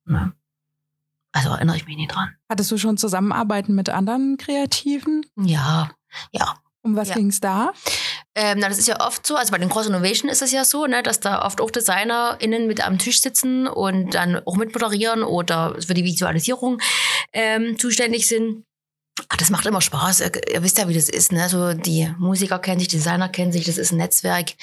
[0.09, 0.33] Ja.
[1.33, 2.37] Also erinnere ich mich nicht dran.
[2.49, 5.27] Hattest du schon Zusammenarbeiten mit anderen Kreativen?
[5.37, 5.91] Ja,
[6.31, 6.55] ja.
[6.83, 7.15] Um was ja.
[7.15, 7.73] ging es da?
[8.35, 10.65] Ähm, na, das ist ja oft so, also bei den Cross Innovation ist es ja
[10.65, 15.23] so, ne, dass da oft auch DesignerInnen mit am Tisch sitzen und dann auch mitmoderieren
[15.23, 16.79] oder für die Visualisierung
[17.33, 18.65] ähm, zuständig sind.
[19.29, 20.21] Ach, das macht immer Spaß.
[20.21, 21.33] Ihr, ihr, wisst ja, wie das ist.
[21.33, 21.49] Ne?
[21.49, 23.65] So die Musiker kennen sich, die Designer kennen sich.
[23.65, 24.55] Das ist ein Netzwerk.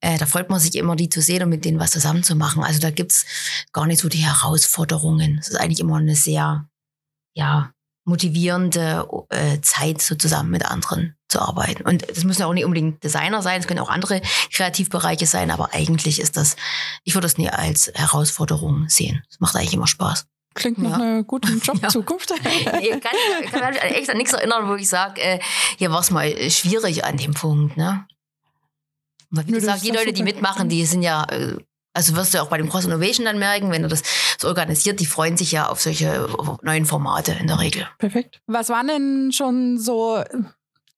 [0.00, 2.34] Äh, da freut man sich immer, die zu sehen und mit denen was zusammen zu
[2.34, 2.64] machen.
[2.64, 3.24] Also da gibt's
[3.72, 5.38] gar nicht so die Herausforderungen.
[5.40, 6.68] Es ist eigentlich immer eine sehr,
[7.34, 7.72] ja,
[8.04, 11.84] motivierende äh, Zeit, so zusammen mit anderen zu arbeiten.
[11.84, 14.20] Und das müssen ja auch nicht unbedingt Designer sein, es können auch andere
[14.52, 16.56] Kreativbereiche sein, aber eigentlich ist das,
[17.04, 19.22] ich würde das nie als Herausforderung sehen.
[19.30, 20.26] Es macht eigentlich immer Spaß.
[20.54, 20.96] Klingt nach ja.
[20.96, 22.32] einer guten Jobzukunft.
[22.42, 22.78] Ja.
[22.78, 23.12] ich kann,
[23.42, 25.38] ich kann mich echt an nichts erinnern, wo ich sage, äh,
[25.78, 27.76] hier war es mal schwierig an dem Punkt.
[27.76, 28.06] Ne?
[29.30, 31.56] Weil wie gesagt, die Leute, die mitmachen, die sind ja, äh,
[31.94, 34.02] also wirst du auch bei dem Cross Innovation dann merken, wenn du das
[34.38, 36.28] so organisiert, die freuen sich ja auf solche
[36.62, 37.88] neuen Formate in der Regel.
[37.98, 38.40] Perfekt.
[38.46, 40.22] Was waren denn schon so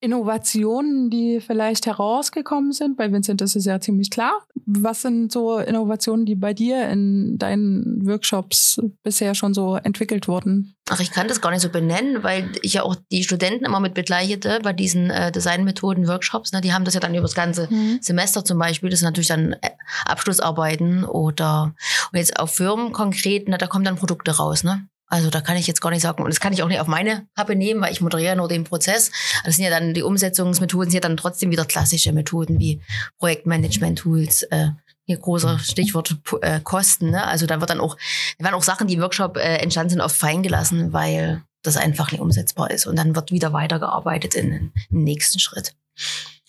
[0.04, 2.98] Innovationen, die vielleicht herausgekommen sind?
[2.98, 4.46] Bei Vincent ist es ja ziemlich klar.
[4.66, 10.76] Was sind so Innovationen, die bei dir in deinen Workshops bisher schon so entwickelt wurden?
[10.90, 13.80] Ach, ich kann das gar nicht so benennen, weil ich ja auch die Studenten immer
[13.80, 16.52] mit begleitete bei diesen äh, Designmethoden-Workshops.
[16.52, 16.60] Ne?
[16.60, 17.98] Die haben das ja dann über das ganze mhm.
[18.02, 18.90] Semester zum Beispiel.
[18.90, 19.70] Das sind natürlich dann äh,
[20.04, 21.74] Abschlussarbeiten oder
[22.12, 24.64] und jetzt auf Firmen konkret, ne, da kommen dann Produkte raus.
[24.64, 24.86] Ne?
[25.14, 26.88] Also da kann ich jetzt gar nicht sagen, und das kann ich auch nicht auf
[26.88, 29.12] meine Kappe nehmen, weil ich moderiere nur den Prozess.
[29.44, 32.82] Das sind ja dann die Umsetzungsmethoden, sind ja dann trotzdem wieder klassische Methoden wie
[33.20, 34.70] Projektmanagement-Tools, äh,
[35.04, 37.10] hier großer Stichwort äh, Kosten.
[37.10, 37.24] Ne?
[37.24, 37.96] Also da wird dann auch,
[38.38, 42.10] da werden auch Sachen, die im Workshop äh, entstanden sind, oft feingelassen, weil das einfach
[42.10, 42.88] nicht umsetzbar ist.
[42.88, 45.76] Und dann wird wieder weitergearbeitet in, in den nächsten Schritt.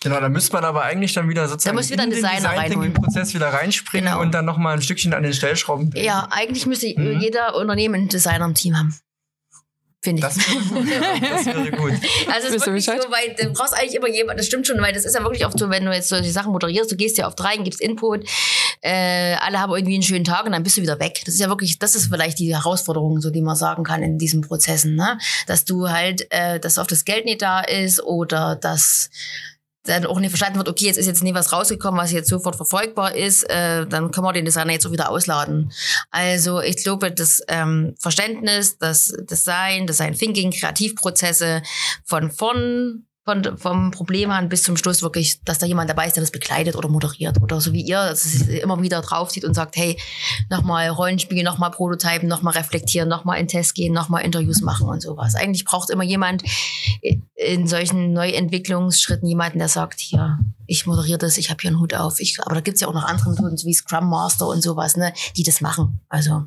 [0.06, 3.34] Genau, da müsste man aber eigentlich dann wieder sozusagen da muss wieder in den Design-Prozess
[3.34, 4.20] wieder reinspringen genau.
[4.20, 5.90] und dann nochmal ein Stückchen an den Stellschrauben.
[5.90, 6.04] Drehen.
[6.04, 7.18] Ja, eigentlich müsste mhm.
[7.18, 8.96] jeder Unternehmen einen Designer im Team haben.
[10.04, 10.34] Finde ich.
[10.34, 10.88] Das wäre gut.
[10.88, 11.92] Ja, das wäre gut.
[12.32, 14.92] Also es ist wirklich so, weil du brauchst eigentlich immer jemanden, das stimmt schon, weil
[14.92, 17.18] das ist ja wirklich oft so, wenn du jetzt so die Sachen moderierst, du gehst
[17.18, 18.24] ja oft rein, gibst Input,
[18.82, 21.22] äh, alle haben irgendwie einen schönen Tag und dann bist du wieder weg.
[21.24, 24.18] Das ist ja wirklich, das ist vielleicht die Herausforderung, so die man sagen kann in
[24.18, 25.18] diesen Prozessen, ne?
[25.48, 29.10] Dass du halt, äh, dass oft das Geld nicht da ist oder dass
[29.88, 32.56] dann auch nicht verstanden wird, okay, jetzt ist jetzt nie was rausgekommen, was jetzt sofort
[32.56, 35.72] verfolgbar ist, äh, dann können wir den Designer jetzt auch wieder ausladen.
[36.10, 41.62] Also ich glaube, das ähm, Verständnis, das Design, Design Thinking, Kreativprozesse
[42.04, 46.14] von vorn von, vom Problem an bis zum Schluss wirklich, dass da jemand dabei ist,
[46.14, 49.44] der das begleitet oder moderiert oder so wie ihr, dass es immer wieder drauf zieht
[49.44, 49.98] und sagt, hey,
[50.48, 55.34] nochmal Rollenspiel, nochmal Prototypen, nochmal reflektieren, nochmal in Test gehen, nochmal Interviews machen und sowas.
[55.34, 56.44] Eigentlich braucht immer jemand
[57.34, 61.94] in solchen Neuentwicklungsschritten jemanden, der sagt, hier, ich moderiere das, ich habe hier einen Hut
[61.94, 62.20] auf.
[62.20, 64.96] Ich, aber da gibt's ja auch noch andere Methoden, so wie Scrum Master und sowas,
[64.96, 66.00] ne, die das machen.
[66.08, 66.44] Also,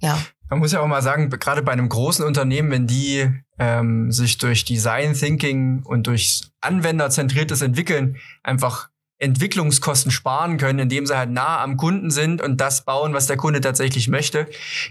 [0.00, 0.18] ja.
[0.50, 4.38] Man muss ja auch mal sagen, gerade bei einem großen Unternehmen, wenn die ähm, sich
[4.38, 11.62] durch Design Thinking und durch anwenderzentriertes Entwickeln einfach Entwicklungskosten sparen können, indem sie halt nah
[11.62, 14.46] am Kunden sind und das bauen, was der Kunde tatsächlich möchte,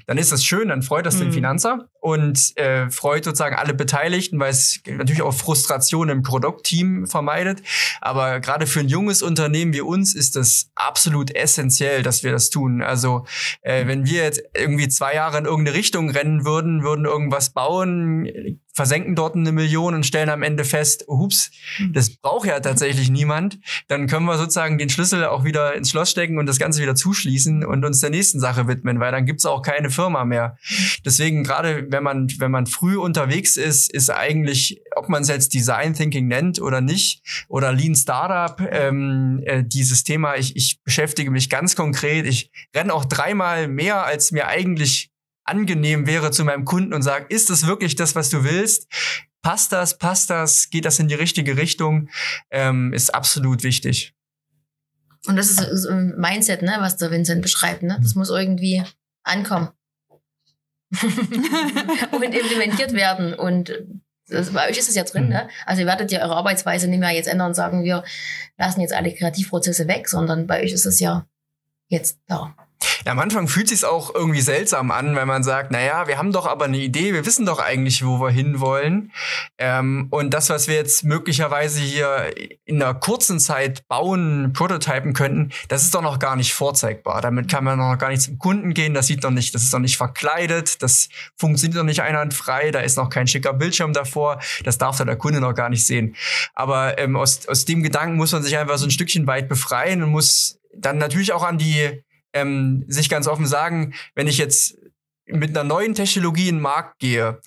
[0.07, 1.21] dann ist das schön, dann freut das mhm.
[1.21, 7.05] den Finanzer und äh, freut sozusagen alle Beteiligten, weil es natürlich auch Frustration im Produktteam
[7.05, 7.61] vermeidet.
[8.01, 12.49] Aber gerade für ein junges Unternehmen wie uns ist das absolut essentiell, dass wir das
[12.49, 12.81] tun.
[12.81, 13.25] Also
[13.61, 18.59] äh, wenn wir jetzt irgendwie zwei Jahre in irgendeine Richtung rennen würden, würden irgendwas bauen,
[18.75, 21.49] versenken dort eine Million und stellen am Ende fest, hups,
[21.93, 23.57] das braucht ja tatsächlich niemand,
[23.87, 26.93] dann können wir sozusagen den Schlüssel auch wieder ins Schloss stecken und das Ganze wieder
[26.93, 30.57] zuschließen und uns der nächsten Sache widmen, weil dann gibt's auch keine Firma mehr.
[31.05, 35.53] Deswegen gerade, wenn man, wenn man früh unterwegs ist, ist eigentlich, ob man es jetzt
[35.53, 41.31] Design Thinking nennt oder nicht, oder Lean Startup, ähm, äh, dieses Thema, ich, ich beschäftige
[41.31, 45.11] mich ganz konkret, ich renne auch dreimal mehr, als mir eigentlich
[45.45, 48.87] angenehm wäre zu meinem Kunden und sage, ist das wirklich das, was du willst?
[49.41, 49.97] Passt das?
[49.97, 50.69] Passt das?
[50.69, 52.09] Geht das in die richtige Richtung?
[52.49, 54.13] Ähm, ist absolut wichtig.
[55.27, 57.83] Und das ist so ein Mindset, ne, was der Vincent beschreibt.
[57.83, 57.99] Ne?
[58.01, 58.83] Das muss irgendwie
[59.23, 59.69] ankommen.
[62.11, 63.33] und implementiert werden.
[63.33, 63.73] Und
[64.27, 65.47] das, bei euch ist es ja drin, ne?
[65.65, 68.03] Also ihr werdet ja eure Arbeitsweise nicht mehr jetzt ändern und sagen, wir
[68.57, 71.27] lassen jetzt alle Kreativprozesse weg, sondern bei euch ist es ja
[71.87, 72.55] jetzt da.
[73.05, 76.17] Ja, am Anfang fühlt sich auch irgendwie seltsam an, wenn man sagt, na ja, wir
[76.17, 79.11] haben doch aber eine Idee, wir wissen doch eigentlich, wo wir hinwollen.
[79.59, 82.33] Ähm, und das, was wir jetzt möglicherweise hier
[82.65, 87.21] in einer kurzen Zeit bauen, prototypen könnten, das ist doch noch gar nicht vorzeigbar.
[87.21, 89.73] Damit kann man noch gar nicht zum Kunden gehen, das sieht noch nicht, das ist
[89.73, 94.39] noch nicht verkleidet, das funktioniert noch nicht einwandfrei, da ist noch kein schicker Bildschirm davor,
[94.63, 96.15] das darf der Kunde noch gar nicht sehen.
[96.55, 100.01] Aber ähm, aus, aus dem Gedanken muss man sich einfach so ein Stückchen weit befreien
[100.01, 102.03] und muss dann natürlich auch an die
[102.35, 104.77] ähm, sich ganz offen sagen, wenn ich jetzt
[105.27, 107.39] mit einer neuen Technologie in den Markt gehe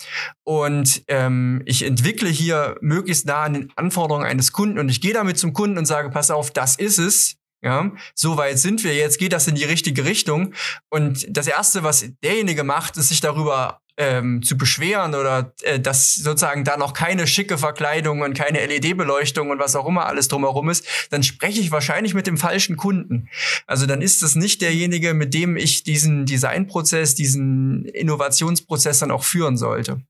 [0.42, 5.12] und ähm, ich entwickle hier möglichst nah an den Anforderungen eines Kunden und ich gehe
[5.12, 7.36] damit zum Kunden und sage, pass auf, das ist es.
[7.60, 10.54] Ja, so weit sind wir jetzt, geht das in die richtige Richtung.
[10.90, 16.14] Und das erste, was derjenige macht, ist sich darüber ähm, zu beschweren oder äh, dass
[16.14, 20.70] sozusagen da noch keine schicke Verkleidung und keine LED-Beleuchtung und was auch immer alles drumherum
[20.70, 23.28] ist, dann spreche ich wahrscheinlich mit dem falschen Kunden.
[23.66, 29.24] Also dann ist es nicht derjenige, mit dem ich diesen Designprozess, diesen Innovationsprozess dann auch
[29.24, 30.00] führen sollte.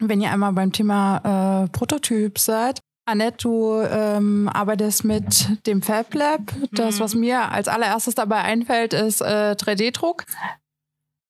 [0.00, 2.80] wenn ihr einmal beim Thema äh, Prototyp seid.
[3.06, 6.40] Annette, du ähm, arbeitest mit dem Fab Lab.
[6.72, 7.00] Das, Mhm.
[7.00, 10.24] was mir als allererstes dabei einfällt, ist äh, 3D-Druck.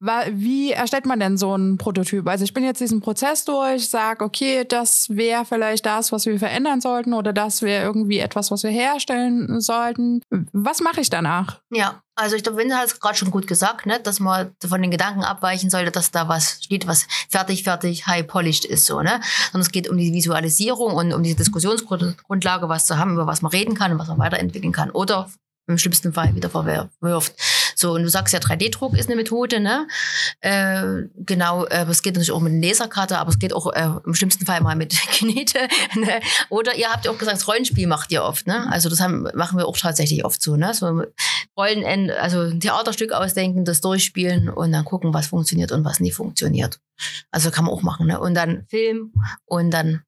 [0.00, 2.26] Wie erstellt man denn so einen Prototyp?
[2.26, 6.38] Also ich bin jetzt diesen Prozess durch, sage, okay, das wäre vielleicht das, was wir
[6.38, 10.22] verändern sollten oder das wäre irgendwie etwas, was wir herstellen sollten.
[10.52, 11.60] Was mache ich danach?
[11.70, 14.80] Ja, also ich glaube, Winter hat es gerade schon gut gesagt, ne, dass man von
[14.80, 19.02] den Gedanken abweichen sollte, dass da was steht, was fertig, fertig, high polished ist, so,
[19.02, 19.20] ne?
[19.52, 23.42] Sondern es geht um die Visualisierung und um die Diskussionsgrundlage, was zu haben, über was
[23.42, 24.90] man reden kann und was man weiterentwickeln kann.
[24.90, 25.30] Oder
[25.66, 27.34] im schlimmsten Fall wieder verwirft.
[27.80, 29.88] So, und du sagst ja, 3D-Druck ist eine Methode, ne?
[30.40, 34.14] Äh, genau, äh, es geht natürlich auch mit Laserkarte, aber es geht auch äh, im
[34.14, 35.60] schlimmsten Fall mal mit Knete.
[35.94, 36.20] Ne?
[36.50, 38.70] Oder ihr habt ja auch gesagt, das Rollenspiel macht ihr oft, ne?
[38.70, 40.74] Also das haben, machen wir auch tatsächlich oft so, ne?
[40.74, 41.04] So
[41.56, 46.12] Rollen, also ein Theaterstück ausdenken, das durchspielen und dann gucken, was funktioniert und was nie
[46.12, 46.80] funktioniert.
[47.30, 48.20] Also kann man auch machen, ne?
[48.20, 49.12] Und dann Film
[49.46, 50.02] und dann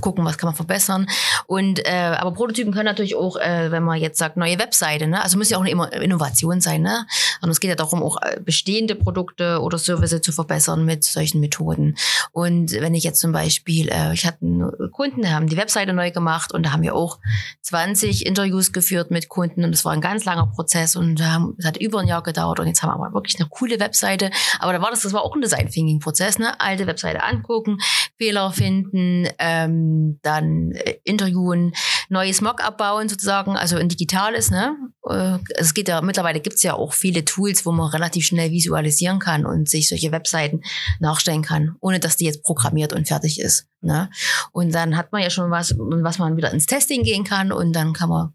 [0.00, 1.08] gucken, was kann man verbessern.
[1.48, 5.22] Und äh, aber Prototypen können natürlich auch, äh, wenn man jetzt sagt, neue Webseite, ne?
[5.22, 7.06] Also muss ja auch Immer- Innovation sein, ne?
[7.40, 11.40] Und es geht ja darum, auch äh, bestehende Produkte oder Services zu verbessern mit solchen
[11.40, 11.96] Methoden.
[12.32, 15.94] Und wenn ich jetzt zum Beispiel, äh, ich hatte einen Kunden, der haben die Webseite
[15.94, 17.18] neu gemacht und da haben wir auch
[17.62, 21.64] 20 Interviews geführt mit Kunden und das war ein ganz langer Prozess und haben, es
[21.64, 24.30] hat über ein Jahr gedauert und jetzt haben wir aber wirklich eine coole Webseite.
[24.60, 26.60] Aber da war das, das war auch ein Design Thinking Prozess, ne?
[26.60, 27.78] Alte Webseite angucken,
[28.18, 30.96] Fehler finden, ähm, dann äh,
[31.38, 31.72] interviewen,
[32.08, 34.76] neues Mock-up bauen sozusagen, also ein digitales, ne?
[35.08, 39.18] Äh, es geht ja, mittlerweile gibt's ja auch viele Tools, wo man relativ schnell visualisieren
[39.18, 40.62] kann und sich solche Webseiten
[41.00, 43.66] nachstellen kann, ohne dass die jetzt programmiert und fertig ist.
[43.80, 44.10] Ne?
[44.52, 47.72] Und dann hat man ja schon was, was man wieder ins Testing gehen kann und
[47.72, 48.34] dann kann man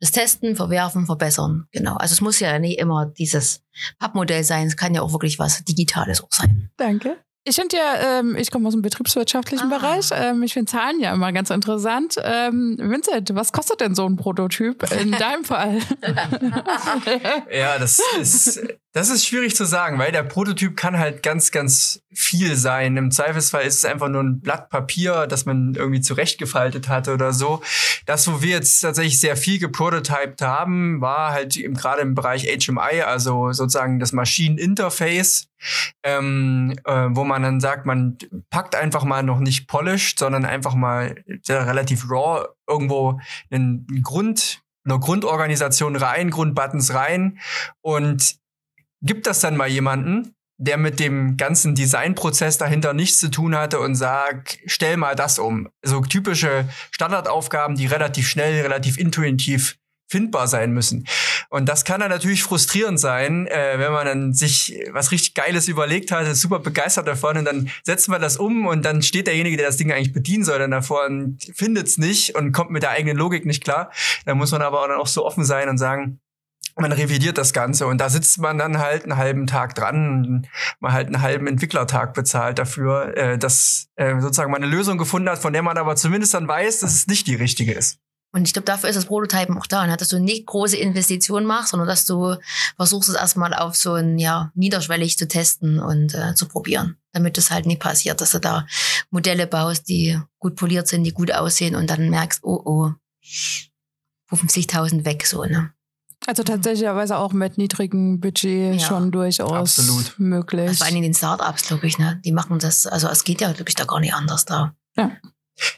[0.00, 1.66] das testen, verwerfen, verbessern.
[1.70, 1.96] Genau.
[1.96, 3.62] Also es muss ja nicht immer dieses
[3.98, 6.70] Pappmodell sein, es kann ja auch wirklich was Digitales auch sein.
[6.78, 7.18] Danke.
[7.46, 9.78] Ich finde ja, ähm, ich komme aus dem betriebswirtschaftlichen Ah.
[9.78, 10.08] Bereich.
[10.12, 12.16] Ähm, ich finde Zahlen ja immer ganz interessant.
[12.22, 15.78] Ähm, Vincent, was kostet denn so ein Prototyp in deinem Fall?
[17.52, 18.60] Ja, das ist,
[18.94, 22.96] das ist schwierig zu sagen, weil der Prototyp kann halt ganz, ganz viel sein.
[22.96, 27.32] Im Zweifelsfall ist es einfach nur ein Blatt Papier, das man irgendwie zurechtgefaltet hatte oder
[27.32, 27.60] so.
[28.06, 32.44] Das, wo wir jetzt tatsächlich sehr viel geprototyped haben, war halt eben gerade im Bereich
[32.44, 35.48] HMI, also sozusagen das Maschineninterface,
[36.04, 38.16] ähm, äh, wo man dann sagt, man
[38.48, 41.16] packt einfach mal noch nicht polished, sondern einfach mal
[41.48, 43.18] relativ raw irgendwo
[43.50, 47.40] einen Grund, eine Grundorganisation rein, Grundbuttons rein
[47.80, 48.43] und
[49.04, 53.80] gibt das dann mal jemanden, der mit dem ganzen Designprozess dahinter nichts zu tun hatte
[53.80, 55.68] und sagt, stell mal das um.
[55.82, 59.76] So typische Standardaufgaben, die relativ schnell, relativ intuitiv
[60.08, 61.06] findbar sein müssen.
[61.48, 65.66] Und das kann dann natürlich frustrierend sein, äh, wenn man dann sich was richtig Geiles
[65.66, 69.26] überlegt hat, ist super begeistert davon und dann setzt man das um und dann steht
[69.26, 72.70] derjenige, der das Ding eigentlich bedienen soll, dann davor und findet es nicht und kommt
[72.70, 73.90] mit der eigenen Logik nicht klar.
[74.24, 76.20] Da muss man aber auch dann auch so offen sein und sagen,
[76.76, 80.46] man revidiert das Ganze und da sitzt man dann halt einen halben Tag dran
[80.80, 85.28] man halt einen halben Entwicklertag bezahlt dafür, äh, dass äh, sozusagen man eine Lösung gefunden
[85.28, 87.98] hat, von der man aber zumindest dann weiß, dass es nicht die richtige ist.
[88.32, 89.96] Und ich glaube, dafür ist das Prototypen auch da, ne?
[89.96, 92.34] dass du nicht große Investitionen machst, sondern dass du
[92.74, 96.96] versuchst es erstmal auf so ein, ja, niederschwellig zu testen und äh, zu probieren.
[97.12, 98.66] Damit es halt nie passiert, dass du da
[99.10, 102.90] Modelle baust, die gut poliert sind, die gut aussehen und dann merkst, oh, oh,
[104.32, 105.73] 50.000 weg, so, ne?
[106.26, 108.86] Also tatsächlicherweise auch mit niedrigem Budget Ja.
[108.86, 110.14] schon durchaus Absolut.
[110.18, 110.68] möglich.
[110.68, 112.20] Also vor allen Dingen den Startups, glaube ich, ne?
[112.24, 114.74] Die machen das, also es geht ja, glaube ich, da gar nicht anders da.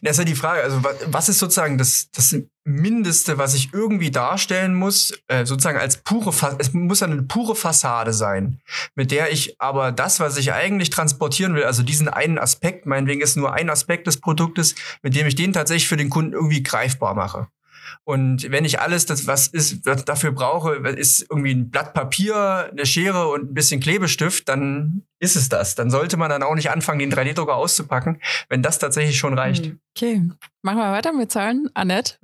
[0.01, 2.35] Das ist ja die Frage, also wa- was ist sozusagen das, das
[2.65, 7.55] Mindeste, was ich irgendwie darstellen muss, äh, sozusagen als pure, Fa es muss eine pure
[7.55, 8.59] Fassade sein,
[8.95, 13.21] mit der ich aber das, was ich eigentlich transportieren will, also diesen einen Aspekt, meinetwegen
[13.21, 16.63] ist nur ein Aspekt des Produktes, mit dem ich den tatsächlich für den Kunden irgendwie
[16.63, 17.49] greifbar mache.
[18.05, 22.69] Und wenn ich alles, das, was ist, was dafür brauche, ist irgendwie ein Blatt Papier,
[22.71, 25.75] eine Schere und ein bisschen Klebestift, dann ist es das.
[25.75, 29.67] Dann sollte man dann auch nicht anfangen, den 3D-Drucker auszupacken, wenn das tatsächlich schon reicht.
[29.67, 29.81] Hm.
[29.97, 30.29] Okay,
[30.63, 31.69] machen wir weiter mit Zahlen.
[31.75, 32.15] Annette,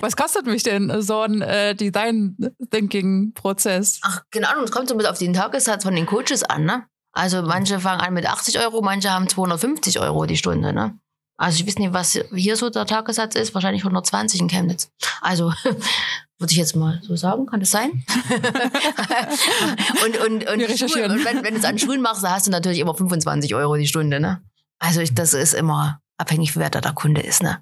[0.00, 4.00] was kostet mich denn so ein äh, Design-Thinking-Prozess?
[4.02, 6.86] Ach, genau, und es kommt so mit auf den Tagessatz von den Coaches an, ne?
[7.12, 10.98] Also manche fangen an mit 80 Euro, manche haben 250 Euro die Stunde, ne?
[11.36, 14.90] Also ich weiß nicht, was hier so der Tagessatz ist, wahrscheinlich 120 in Chemnitz.
[15.20, 15.52] Also
[16.38, 18.04] würde ich jetzt mal so sagen, kann das sein?
[20.04, 20.78] und und, und.
[20.78, 23.54] Schulen, und wenn, wenn du es an Schulen machst, dann hast du natürlich immer 25
[23.54, 24.42] Euro die Stunde, ne?
[24.78, 27.60] Also ich, das ist immer abhängig, wer da der Kunde ist, ne?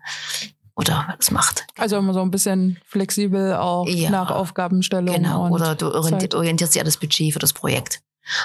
[0.75, 1.67] Oder wer das macht.
[1.79, 4.11] Also immer so ein bisschen flexibel auch Ja.
[4.11, 5.15] nach Aufgabenstellung.
[5.15, 5.51] Genau.
[5.51, 8.01] Oder du orientierst dich an das Budget für das Projekt.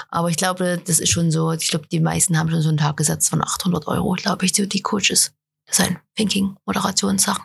[0.08, 2.78] Aber ich glaube, das ist schon so, ich glaube, die meisten haben schon so einen
[2.78, 5.32] Tagesatz von 800 Euro, glaube ich, die Coaches.
[5.68, 7.44] Design, Thinking, Moderationssachen.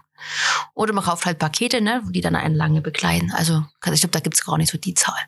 [0.74, 3.32] Oder man kauft halt Pakete, ne, die dann einen lange begleiten.
[3.32, 5.20] Also ich glaube, da gibt es gar nicht so die Zahl.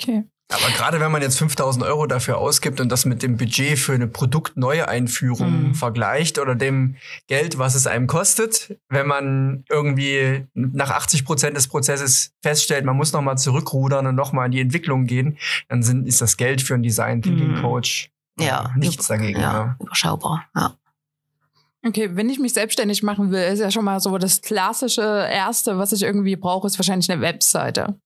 [0.00, 0.24] Okay.
[0.50, 3.92] Aber gerade wenn man jetzt 5000 Euro dafür ausgibt und das mit dem Budget für
[3.92, 5.74] eine Produktneueinführung mhm.
[5.74, 6.96] vergleicht oder dem
[7.26, 12.96] Geld, was es einem kostet, wenn man irgendwie nach 80 Prozent des Prozesses feststellt, man
[12.96, 15.36] muss nochmal zurückrudern und nochmal in die Entwicklung gehen,
[15.68, 17.60] dann sind, ist das Geld für einen Design Thinking mhm.
[17.60, 18.46] Coach mhm.
[18.46, 19.38] ja, nichts dagegen.
[19.38, 19.76] Ja, ja.
[19.80, 20.74] Überschaubar, ja.
[21.86, 25.78] Okay, wenn ich mich selbstständig machen will, ist ja schon mal so das klassische Erste,
[25.78, 28.00] was ich irgendwie brauche, ist wahrscheinlich eine Webseite.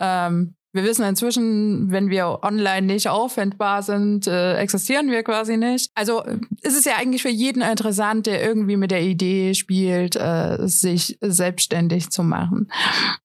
[0.00, 5.90] Ähm, wir wissen inzwischen, wenn wir online nicht auffindbar sind, äh, existieren wir quasi nicht.
[5.94, 6.22] Also
[6.62, 11.18] ist es ja eigentlich für jeden interessant, der irgendwie mit der Idee spielt, äh, sich
[11.22, 12.70] selbstständig zu machen.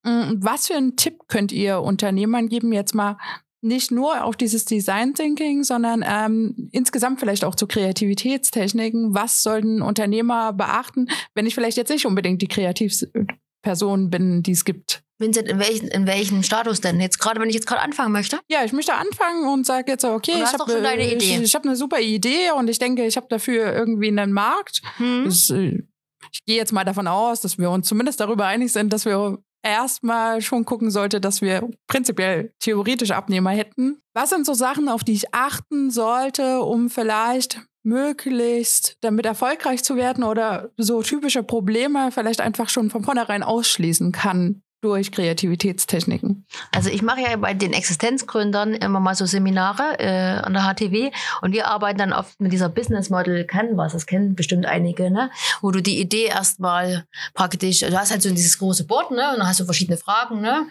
[0.03, 3.17] Mm, was für einen Tipp könnt ihr Unternehmern geben, jetzt mal
[3.63, 9.13] nicht nur auf dieses Design Thinking, sondern ähm, insgesamt vielleicht auch zu Kreativitätstechniken.
[9.13, 14.65] Was sollten Unternehmer beachten, wenn ich vielleicht jetzt nicht unbedingt die Kreativperson bin, die es
[14.65, 15.03] gibt?
[15.19, 16.99] Vincent, in, welchen, in welchem Status denn?
[16.99, 18.39] Jetzt gerade, wenn ich jetzt gerade anfangen möchte?
[18.49, 21.75] Ja, ich möchte anfangen und sage jetzt, okay, ich habe eine, ich, ich hab eine
[21.75, 24.81] super Idee und ich denke, ich habe dafür irgendwie einen Markt.
[24.97, 25.25] Hm.
[25.25, 25.83] Das, äh,
[26.31, 29.37] ich gehe jetzt mal davon aus, dass wir uns zumindest darüber einig sind, dass wir
[29.61, 34.01] erstmal schon gucken sollte, dass wir prinzipiell theoretisch Abnehmer hätten.
[34.13, 39.95] Was sind so Sachen, auf die ich achten sollte, um vielleicht möglichst damit erfolgreich zu
[39.95, 46.45] werden oder so typische Probleme vielleicht einfach schon von vornherein ausschließen kann, durch Kreativitätstechniken?
[46.71, 51.11] Also ich mache ja bei den Existenzgründern immer mal so Seminare äh, an der HTW
[51.41, 55.31] und wir arbeiten dann oft mit dieser Business Model Canvas, das kennen bestimmt einige, ne?
[55.61, 59.31] wo du die Idee erstmal praktisch, du hast halt so dieses große Board ne?
[59.31, 60.67] und dann hast du verschiedene Fragen, ne?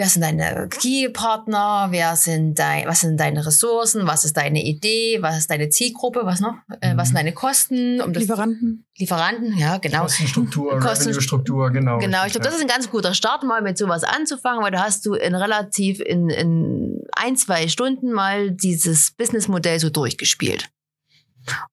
[0.00, 5.18] Wer sind deine Key-Partner, wer sind dein, was sind deine Ressourcen, was ist deine Idee,
[5.20, 7.18] was ist deine Zielgruppe, was noch, äh, was sind mhm.
[7.18, 8.00] deine Kosten?
[8.00, 8.86] Um Lieferanten.
[8.96, 10.04] Lieferanten, ja, genau.
[10.04, 11.98] Kostenstruktur, Kostenstruktur, genau.
[11.98, 14.84] Genau, ich glaube, das ist ein ganz guter Start, mal mit sowas anzufangen, weil da
[14.84, 20.70] hast du in relativ in, in ein, zwei Stunden mal dieses Businessmodell so durchgespielt.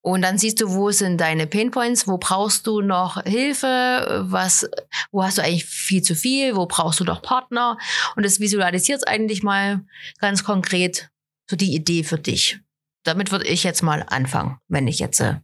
[0.02, 4.70] Und dann siehst du, wo sind deine Painpoints, wo brauchst du noch Hilfe, was,
[5.12, 7.78] wo hast du eigentlich viel zu viel, wo brauchst du noch Partner.
[8.16, 9.82] Und das visualisiert eigentlich mal
[10.20, 11.10] ganz konkret
[11.50, 12.60] so die Idee für dich.
[13.04, 15.36] Damit würde ich jetzt mal anfangen, wenn ich jetzt äh,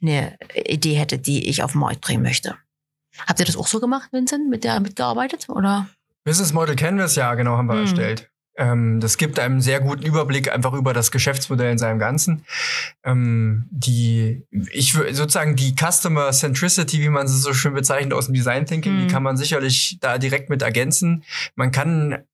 [0.00, 2.56] eine Idee hätte, die ich auf den Markt bringen möchte.
[3.26, 5.48] Habt ihr das auch so gemacht, Vincent, mit der mitgearbeitet?
[5.50, 5.88] Oder?
[6.24, 7.82] Business Model Canvas, ja, genau, haben wir hm.
[7.82, 8.31] erstellt.
[8.56, 12.44] Ähm, das gibt einem sehr guten Überblick einfach über das Geschäftsmodell in seinem Ganzen.
[13.02, 18.34] Ähm, die, ich sozusagen die Customer Centricity, wie man sie so schön bezeichnet aus dem
[18.34, 19.00] Design Thinking, mhm.
[19.00, 21.24] die kann man sicherlich da direkt mit ergänzen.
[21.54, 22.24] Man kann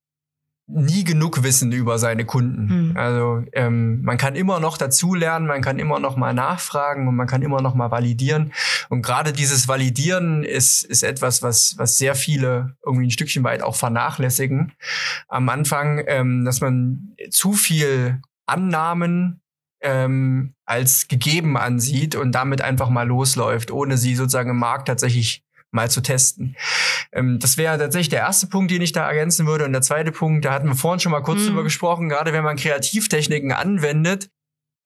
[0.69, 2.91] nie genug wissen über seine Kunden.
[2.91, 2.97] Mhm.
[2.97, 7.27] Also ähm, man kann immer noch dazulernen, man kann immer noch mal nachfragen und man
[7.27, 8.53] kann immer noch mal validieren.
[8.89, 13.63] Und gerade dieses Validieren ist, ist etwas, was, was sehr viele irgendwie ein Stückchen weit
[13.63, 14.73] auch vernachlässigen.
[15.29, 19.41] Am Anfang, ähm, dass man zu viel Annahmen
[19.81, 25.45] ähm, als gegeben ansieht und damit einfach mal losläuft, ohne sie sozusagen im Markt tatsächlich
[25.71, 26.57] mal zu testen.
[27.13, 29.65] Ähm, das wäre tatsächlich der erste Punkt, den ich da ergänzen würde.
[29.65, 31.49] Und der zweite Punkt, da hatten wir vorhin schon mal kurz mhm.
[31.49, 34.31] drüber gesprochen, gerade wenn man Kreativtechniken anwendet,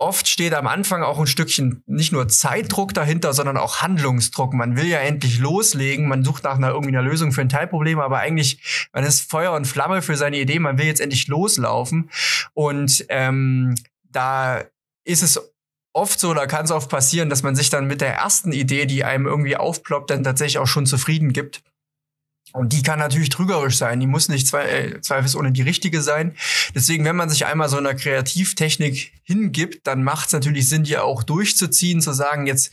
[0.03, 4.53] oft steht am Anfang auch ein Stückchen nicht nur Zeitdruck dahinter, sondern auch Handlungsdruck.
[4.53, 8.01] Man will ja endlich loslegen, man sucht nach einer irgendwie einer Lösung für ein Teilproblem,
[8.01, 12.11] aber eigentlich man ist Feuer und Flamme für seine Idee, man will jetzt endlich loslaufen
[12.53, 14.65] und ähm, da
[15.05, 15.41] ist es
[15.93, 18.87] oft so, da kann es oft passieren, dass man sich dann mit der ersten Idee,
[18.87, 21.63] die einem irgendwie aufploppt, dann tatsächlich auch schon zufrieden gibt.
[22.53, 24.01] Und die kann natürlich trügerisch sein.
[24.01, 26.37] Die muss nicht äh, zweifelsohne die richtige sein.
[26.75, 30.99] Deswegen, wenn man sich einmal so einer Kreativtechnik hingibt, dann macht es natürlich Sinn, die
[30.99, 32.73] auch durchzuziehen, zu sagen, jetzt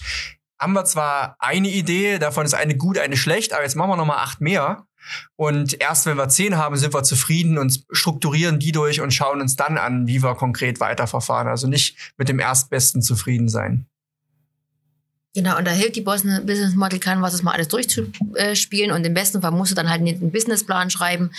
[0.59, 3.95] haben wir zwar eine Idee, davon ist eine gut, eine schlecht, aber jetzt machen wir
[3.95, 4.85] noch mal acht mehr.
[5.35, 9.41] Und erst wenn wir zehn haben, sind wir zufrieden und strukturieren die durch und schauen
[9.41, 11.47] uns dann an, wie wir konkret weiterverfahren.
[11.47, 13.87] Also nicht mit dem Erstbesten zufrieden sein.
[15.35, 18.91] Genau, und da hilft die Business Model Canvas, das mal alles durchzuspielen.
[18.91, 21.31] Und im besten Fall musst du dann halt nicht einen Businessplan schreiben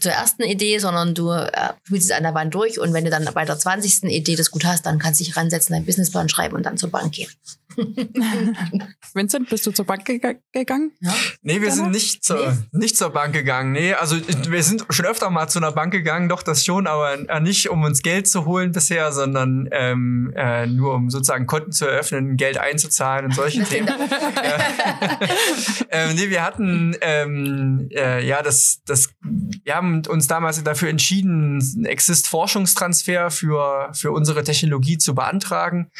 [0.00, 1.50] zur ersten Idee, sondern du äh,
[1.84, 2.80] spielst es an der Wand durch.
[2.80, 4.04] Und wenn du dann bei der 20.
[4.04, 6.90] Idee das gut hast, dann kannst du dich ransetzen, deinen Businessplan schreiben und dann zur
[6.90, 7.28] Bank gehen.
[9.14, 10.20] Vincent, bist du zur Bank ge
[10.52, 10.92] gegangen?
[11.00, 11.14] Ja.
[11.42, 12.78] Nee, wir sind nicht zur, nee.
[12.78, 13.72] nicht zur Bank gegangen.
[13.72, 17.28] Nee, also wir sind schon öfter mal zu einer Bank gegangen, doch das schon, aber
[17.28, 21.72] äh, nicht um uns Geld zu holen bisher, sondern ähm, äh, nur um sozusagen Konten
[21.72, 23.88] zu eröffnen, Geld einzuzahlen und solche Themen.
[25.88, 31.60] äh, nee, wir hatten ähm, äh, ja das, das, wir haben uns damals dafür entschieden,
[31.76, 35.90] einen Exist-Forschungstransfer für, für unsere Technologie zu beantragen.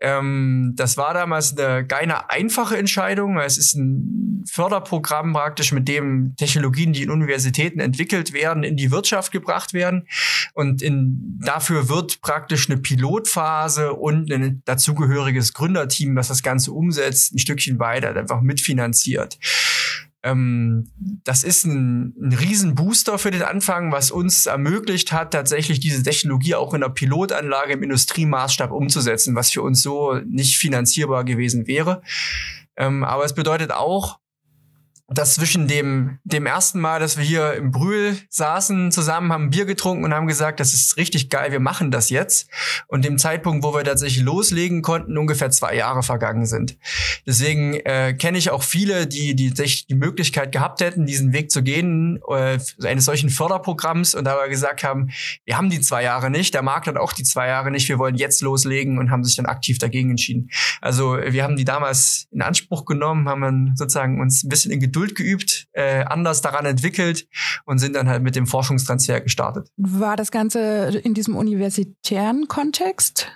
[0.00, 3.38] Ähm, das war damals eine keine einfache Entscheidung.
[3.38, 8.90] Es ist ein Förderprogramm praktisch, mit dem Technologien, die in Universitäten entwickelt werden, in die
[8.90, 10.06] Wirtschaft gebracht werden.
[10.52, 17.34] Und in, dafür wird praktisch eine Pilotphase und ein dazugehöriges Gründerteam, das das Ganze umsetzt,
[17.34, 19.38] ein Stückchen weiter einfach mitfinanziert.
[20.24, 20.88] Ähm,
[21.22, 26.54] das ist ein, ein Riesenbooster für den Anfang, was uns ermöglicht hat, tatsächlich diese Technologie
[26.54, 32.02] auch in einer Pilotanlage im Industriemaßstab umzusetzen, was für uns so nicht finanzierbar gewesen wäre.
[32.76, 34.18] Ähm, aber es bedeutet auch,
[35.08, 39.66] dass zwischen dem, dem ersten Mal, dass wir hier im Brühl saßen, zusammen haben Bier
[39.66, 42.48] getrunken und haben gesagt, das ist richtig geil, wir machen das jetzt.
[42.86, 46.78] Und dem Zeitpunkt, wo wir tatsächlich loslegen konnten, ungefähr zwei Jahre vergangen sind.
[47.26, 51.50] Deswegen äh, kenne ich auch viele, die, die sich die Möglichkeit gehabt hätten, diesen Weg
[51.50, 55.10] zu gehen, äh, eines solchen Förderprogramms und dabei gesagt haben,
[55.44, 57.98] wir haben die zwei Jahre nicht, der Markt hat auch die zwei Jahre nicht, wir
[57.98, 60.48] wollen jetzt loslegen und haben sich dann aktiv dagegen entschieden.
[60.80, 64.80] Also wir haben die damals in Anspruch genommen, haben dann sozusagen uns ein bisschen in
[64.94, 67.26] Geduld geübt, äh, anders daran entwickelt
[67.64, 69.68] und sind dann halt mit dem Forschungstransfer gestartet.
[69.76, 73.26] War das Ganze in diesem universitären Kontext?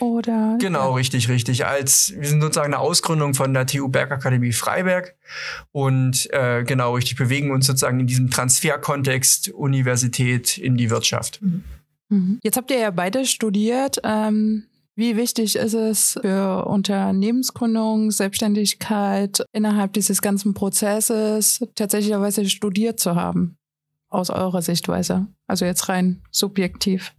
[0.00, 0.58] Oder?
[0.60, 0.94] Genau, ja.
[0.94, 1.64] richtig, richtig.
[1.64, 5.16] Als wir sind sozusagen eine Ausgründung von der TU Bergakademie Freiberg
[5.72, 11.40] und äh, genau, richtig bewegen uns sozusagen in diesem Transferkontext Universität in die Wirtschaft.
[12.10, 12.38] Mhm.
[12.42, 13.98] Jetzt habt ihr ja beide studiert.
[14.04, 14.66] Ähm,
[14.98, 23.58] wie wichtig ist es für Unternehmensgründung, Selbstständigkeit innerhalb dieses ganzen Prozesses tatsächlicherweise studiert zu haben?
[24.08, 25.28] Aus eurer Sichtweise.
[25.46, 27.14] Also jetzt rein subjektiv.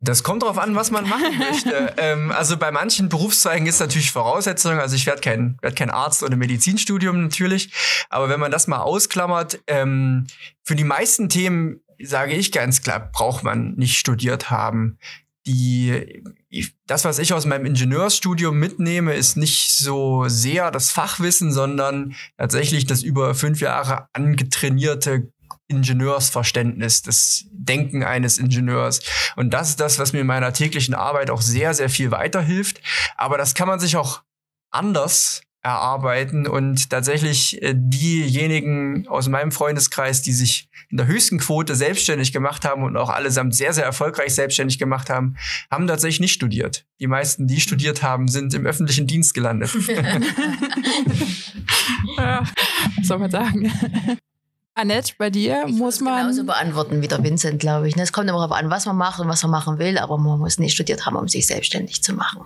[0.00, 1.94] Das kommt darauf an, was man machen möchte.
[1.98, 4.80] ähm, also bei manchen Berufszweigen ist natürlich Voraussetzung.
[4.80, 7.72] Also ich werde kein, werd kein Arzt oder Medizinstudium natürlich.
[8.10, 10.26] Aber wenn man das mal ausklammert, ähm,
[10.64, 14.98] für die meisten Themen sage ich ganz klar, braucht man nicht studiert haben
[15.46, 16.22] die,
[16.86, 22.86] das, was ich aus meinem Ingenieursstudium mitnehme, ist nicht so sehr das Fachwissen, sondern tatsächlich
[22.86, 25.28] das über fünf Jahre angetrainierte
[25.68, 29.00] Ingenieursverständnis, das Denken eines Ingenieurs.
[29.36, 32.80] Und das ist das, was mir in meiner täglichen Arbeit auch sehr, sehr viel weiterhilft.
[33.16, 34.22] Aber das kann man sich auch
[34.70, 41.74] anders erarbeiten und tatsächlich äh, diejenigen aus meinem Freundeskreis, die sich in der höchsten Quote
[41.74, 45.36] selbstständig gemacht haben und auch allesamt sehr, sehr erfolgreich selbstständig gemacht haben,
[45.70, 46.84] haben tatsächlich nicht studiert.
[47.00, 49.74] Die meisten, die studiert haben, sind im öffentlichen Dienst gelandet.
[52.18, 52.44] ja,
[53.02, 53.72] soll man sagen.
[54.74, 56.20] Annette, bei dir ich muss man.
[56.20, 57.96] genauso beantworten wie der Vincent, glaube ich.
[57.96, 58.02] Ne?
[58.02, 60.38] Es kommt immer darauf an, was man macht und was man machen will, aber man
[60.38, 62.44] muss nicht studiert haben, um sich selbstständig zu machen.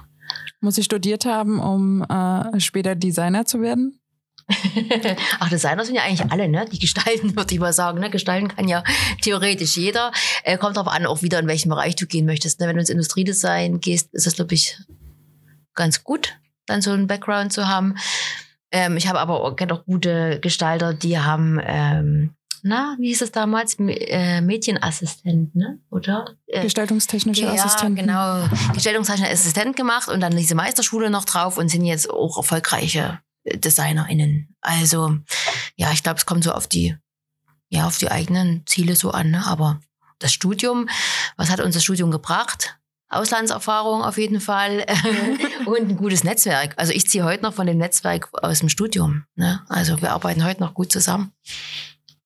[0.61, 4.01] Muss ich studiert haben, um äh, später Designer zu werden?
[5.41, 6.67] Ach, Designer sind ja eigentlich alle, ne?
[6.71, 8.01] Die gestalten, würde ich mal sagen.
[8.01, 8.11] Ne?
[8.11, 8.83] Gestalten kann ja
[9.21, 10.11] theoretisch jeder.
[10.43, 12.61] Äh, kommt darauf an, auch wieder in welchen Bereich du gehen möchtest.
[12.61, 12.67] Ne?
[12.67, 14.79] Wenn du ins Industriedesign gehst, ist das, glaube ich,
[15.75, 16.37] ganz gut,
[16.67, 17.97] dann so einen Background zu haben.
[18.71, 22.35] Ähm, ich habe aber auch, auch gute Gestalter, die haben ähm,
[22.69, 23.77] na, wie hieß es damals?
[23.79, 25.81] Äh, Mädchenassistent, ne?
[25.91, 26.37] Oder?
[26.47, 27.97] Äh, Gestaltungstechnische ja, Assistent.
[27.97, 28.47] genau.
[28.75, 34.55] Gestaltungstechnische Assistent gemacht und dann diese Meisterschule noch drauf und sind jetzt auch erfolgreiche DesignerInnen.
[34.61, 35.17] Also,
[35.77, 36.95] ja, ich glaube, es kommt so auf die,
[37.71, 39.47] ja, auf die eigenen Ziele so an, ne?
[39.47, 39.81] Aber
[40.19, 40.89] das Studium,
[41.37, 42.79] was hat uns das Studium gebracht?
[43.11, 44.85] Auslandserfahrung auf jeden Fall
[45.65, 46.75] und ein gutes Netzwerk.
[46.77, 49.25] Also ich ziehe heute noch von dem Netzwerk aus dem Studium.
[49.35, 49.65] Ne?
[49.69, 51.33] Also wir arbeiten heute noch gut zusammen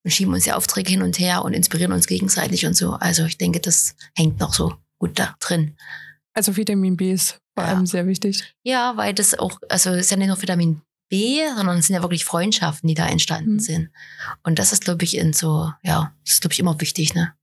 [0.03, 2.93] und schieben uns die Aufträge hin und her und inspirieren uns gegenseitig und so.
[2.93, 5.75] Also ich denke, das hängt noch so gut da drin.
[6.33, 7.71] Also Vitamin B ist vor ja.
[7.71, 8.53] allem sehr wichtig.
[8.63, 11.95] Ja, weil das auch, also es ist ja nicht nur Vitamin B, sondern es sind
[11.95, 13.59] ja wirklich Freundschaften, die da entstanden mhm.
[13.59, 13.89] sind.
[14.43, 17.33] Und das ist, glaube ich, in so, ja, das ist, glaube ich, immer wichtig, ne?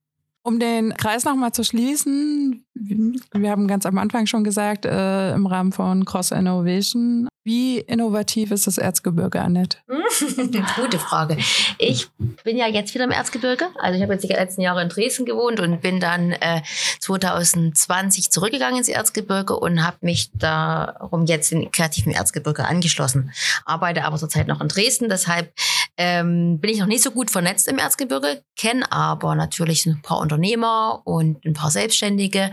[0.43, 5.47] Um den Kreis nochmal zu schließen, wir haben ganz am Anfang schon gesagt, äh, im
[5.47, 9.79] Rahmen von Cross Innovation wie innovativ ist das Erzgebirge, Annette?
[10.77, 11.39] Gute Frage.
[11.79, 12.09] Ich
[12.45, 13.67] bin ja jetzt wieder im Erzgebirge.
[13.79, 16.61] Also ich habe jetzt die letzten Jahre in Dresden gewohnt und bin dann äh,
[17.01, 23.33] 2020 zurückgegangen ins Erzgebirge und habe mich darum jetzt in kreativen Erzgebirge angeschlossen.
[23.65, 25.53] Arbeite aber zurzeit noch in Dresden, deshalb
[25.97, 30.19] ähm, bin ich noch nicht so gut vernetzt im Erzgebirge, kenne aber natürlich ein paar
[30.19, 32.51] Unternehmer und ein paar Selbstständige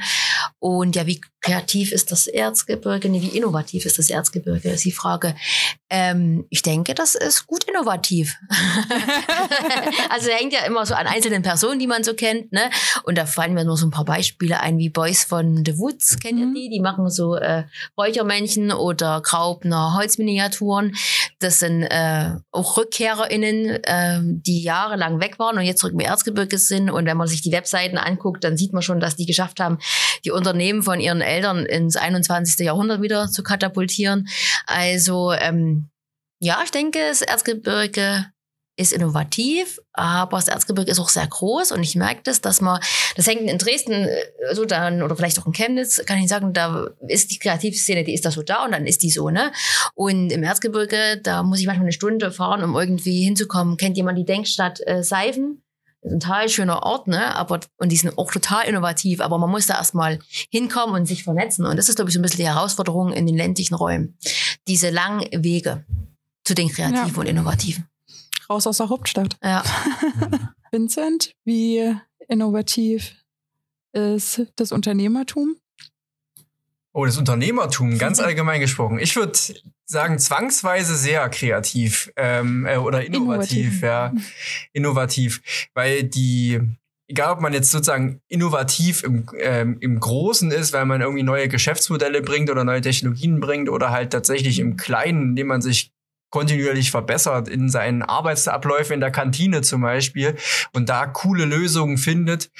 [0.59, 3.09] Und ja, wie kreativ ist das Erzgebirge?
[3.09, 5.35] Nee, wie innovativ ist das Erzgebirge, ist die Frage.
[5.89, 8.35] Ähm, ich denke, das ist gut innovativ.
[10.09, 12.51] also hängt ja immer so an einzelnen Personen, die man so kennt.
[12.51, 12.69] Ne?
[13.03, 16.19] Und da fallen mir nur so ein paar Beispiele ein, wie Boys von The Woods,
[16.19, 16.53] kennt ihr mhm.
[16.53, 16.69] die?
[16.69, 17.63] Die machen so äh,
[17.97, 20.95] Räuchermännchen oder Graubner Holzminiaturen.
[21.39, 26.57] Das sind äh, auch RückkehrerInnen, äh, die jahrelang weg waren und jetzt zurück im Erzgebirge
[26.57, 26.89] sind.
[26.89, 29.77] Und wenn man sich die Webseiten anguckt, dann sieht man schon, dass die geschafft haben,
[30.25, 32.65] die Unternehmen von ihren Eltern ins 21.
[32.65, 34.27] Jahrhundert wieder zu katapultieren.
[34.65, 35.89] Also ähm,
[36.39, 38.27] ja, ich denke, das Erzgebirge
[38.77, 42.79] ist innovativ, aber das Erzgebirge ist auch sehr groß und ich merke das, dass man,
[43.15, 46.53] das hängt in Dresden äh, so dann oder vielleicht auch in Chemnitz, kann ich sagen,
[46.53, 49.51] da ist die Kreativszene, die ist da so da und dann ist die so, ne?
[49.95, 53.77] Und im Erzgebirge, da muss ich manchmal eine Stunde fahren, um irgendwie hinzukommen.
[53.77, 55.63] Kennt jemand die Denkstadt äh, Seifen?
[56.07, 57.35] Ein total schöner Ort, ne?
[57.35, 61.23] Aber, und die sind auch total innovativ, aber man muss da erstmal hinkommen und sich
[61.23, 61.65] vernetzen.
[61.65, 64.17] Und das ist, glaube ich, so ein bisschen die Herausforderung in den ländlichen Räumen.
[64.67, 65.85] Diese langen Wege
[66.43, 67.19] zu den Kreativen ja.
[67.19, 67.87] und Innovativen.
[68.49, 69.37] Raus aus der Hauptstadt.
[69.43, 69.63] Ja.
[70.71, 71.95] Vincent, wie
[72.27, 73.15] innovativ
[73.91, 75.55] ist das Unternehmertum?
[76.93, 78.99] Oh, das Unternehmertum, ganz allgemein gesprochen.
[78.99, 79.37] Ich würde
[79.89, 84.13] sagen, zwangsweise sehr kreativ ähm, äh, oder innovativ, innovativ, ja.
[84.73, 85.69] Innovativ.
[85.73, 86.59] Weil die,
[87.07, 91.47] egal ob man jetzt sozusagen innovativ im, ähm, im Großen ist, weil man irgendwie neue
[91.47, 95.91] Geschäftsmodelle bringt oder neue Technologien bringt oder halt tatsächlich im Kleinen, indem man sich
[96.29, 100.35] kontinuierlich verbessert in seinen Arbeitsabläufen in der Kantine zum Beispiel
[100.73, 102.51] und da coole Lösungen findet,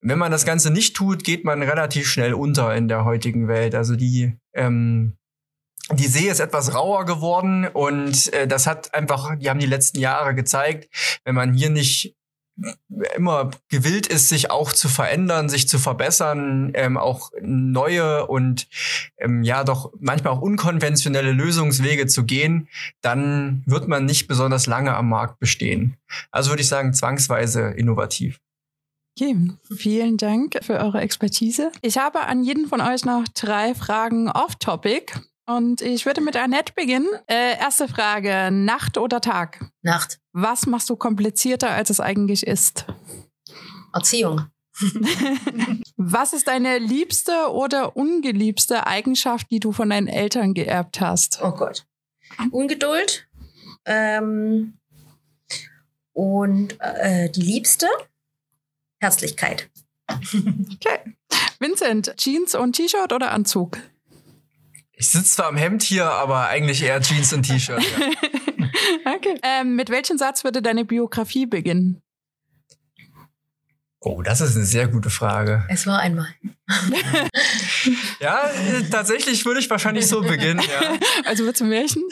[0.00, 3.76] wenn man das Ganze nicht tut, geht man relativ schnell unter in der heutigen Welt.
[3.76, 5.16] Also die, ähm,
[5.92, 9.98] die See ist etwas rauer geworden und äh, das hat einfach, die haben die letzten
[9.98, 10.88] Jahre gezeigt,
[11.24, 12.16] wenn man hier nicht
[13.16, 18.68] immer gewillt ist, sich auch zu verändern, sich zu verbessern, ähm, auch neue und
[19.18, 22.68] ähm, ja doch manchmal auch unkonventionelle Lösungswege zu gehen,
[23.00, 25.96] dann wird man nicht besonders lange am Markt bestehen.
[26.30, 28.38] Also würde ich sagen, zwangsweise innovativ.
[29.18, 29.36] Okay,
[29.76, 31.70] vielen Dank für eure Expertise.
[31.82, 35.20] Ich habe an jeden von euch noch drei Fragen off-topic.
[35.46, 37.08] Und ich würde mit Annette beginnen.
[37.26, 39.60] Äh, erste Frage: Nacht oder Tag?
[39.82, 40.20] Nacht.
[40.32, 42.86] Was machst du komplizierter, als es eigentlich ist?
[43.92, 44.46] Erziehung.
[45.96, 51.40] Was ist deine liebste oder ungeliebste Eigenschaft, die du von deinen Eltern geerbt hast?
[51.42, 51.86] Oh Gott.
[52.50, 53.28] Ungeduld.
[53.84, 54.78] Ähm,
[56.12, 57.88] und äh, die liebste
[59.00, 59.70] Herzlichkeit.
[60.08, 61.16] Okay.
[61.58, 63.78] Vincent, Jeans und T-Shirt oder Anzug?
[65.02, 67.82] Ich sitze zwar am Hemd hier, aber eigentlich eher Jeans und T-Shirt.
[67.82, 69.14] Ja.
[69.16, 69.34] okay.
[69.42, 72.00] Ähm, mit welchem Satz würde deine Biografie beginnen?
[73.98, 75.66] Oh, das ist eine sehr gute Frage.
[75.68, 76.28] Es war einmal.
[78.20, 78.48] ja,
[78.92, 80.60] tatsächlich würde ich wahrscheinlich so beginnen.
[80.60, 80.96] Ja.
[81.24, 82.04] Also wird zum Märchen.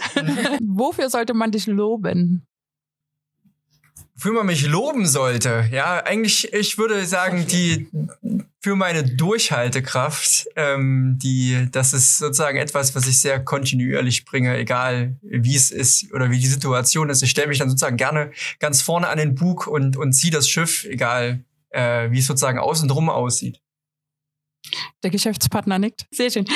[0.61, 2.45] Wofür sollte man dich loben?
[4.21, 5.67] Wofür man mich loben sollte?
[5.73, 7.89] Ja, eigentlich, ich würde sagen, die
[8.61, 15.17] für meine Durchhaltekraft, ähm, die, das ist sozusagen etwas, was ich sehr kontinuierlich bringe, egal
[15.23, 17.23] wie es ist oder wie die Situation ist.
[17.23, 20.51] Ich stelle mich dann sozusagen gerne ganz vorne an den Bug und, und ziehe das
[20.51, 23.63] Schiff, egal äh, wie es sozusagen außen drum aussieht.
[25.03, 26.07] Der Geschäftspartner nickt.
[26.11, 26.47] Sehr schön.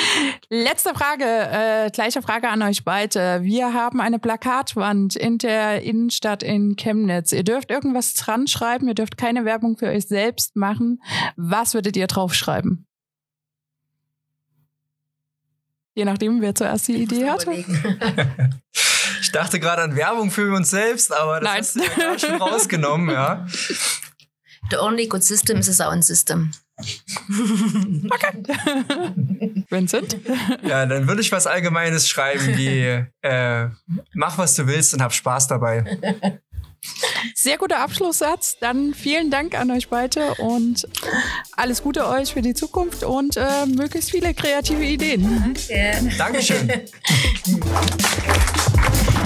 [0.49, 3.41] Letzte Frage, äh, gleiche Frage an euch beide.
[3.41, 7.31] Wir haben eine Plakatwand in der Innenstadt in Chemnitz.
[7.31, 11.01] Ihr dürft irgendwas dran schreiben, ihr dürft keine Werbung für euch selbst machen.
[11.35, 12.85] Was würdet ihr draufschreiben?
[15.95, 17.47] Je nachdem, wer zuerst die Idee hat.
[19.21, 21.85] ich dachte gerade an Werbung für uns selbst, aber das Nein.
[21.87, 23.47] hast du ja schon rausgenommen, ja.
[24.69, 26.51] The only good system is a sound system.
[26.77, 28.43] Okay.
[29.69, 30.17] Vincent?
[30.67, 33.69] Ja, dann würde ich was Allgemeines schreiben wie äh,
[34.13, 35.85] mach, was du willst und hab Spaß dabei.
[37.33, 38.57] Sehr guter Abschlusssatz.
[38.59, 40.87] Dann vielen Dank an euch beide und
[41.53, 45.55] alles Gute euch für die Zukunft und äh, möglichst viele kreative Ideen.
[45.67, 46.15] Danke.
[46.17, 46.71] Dankeschön.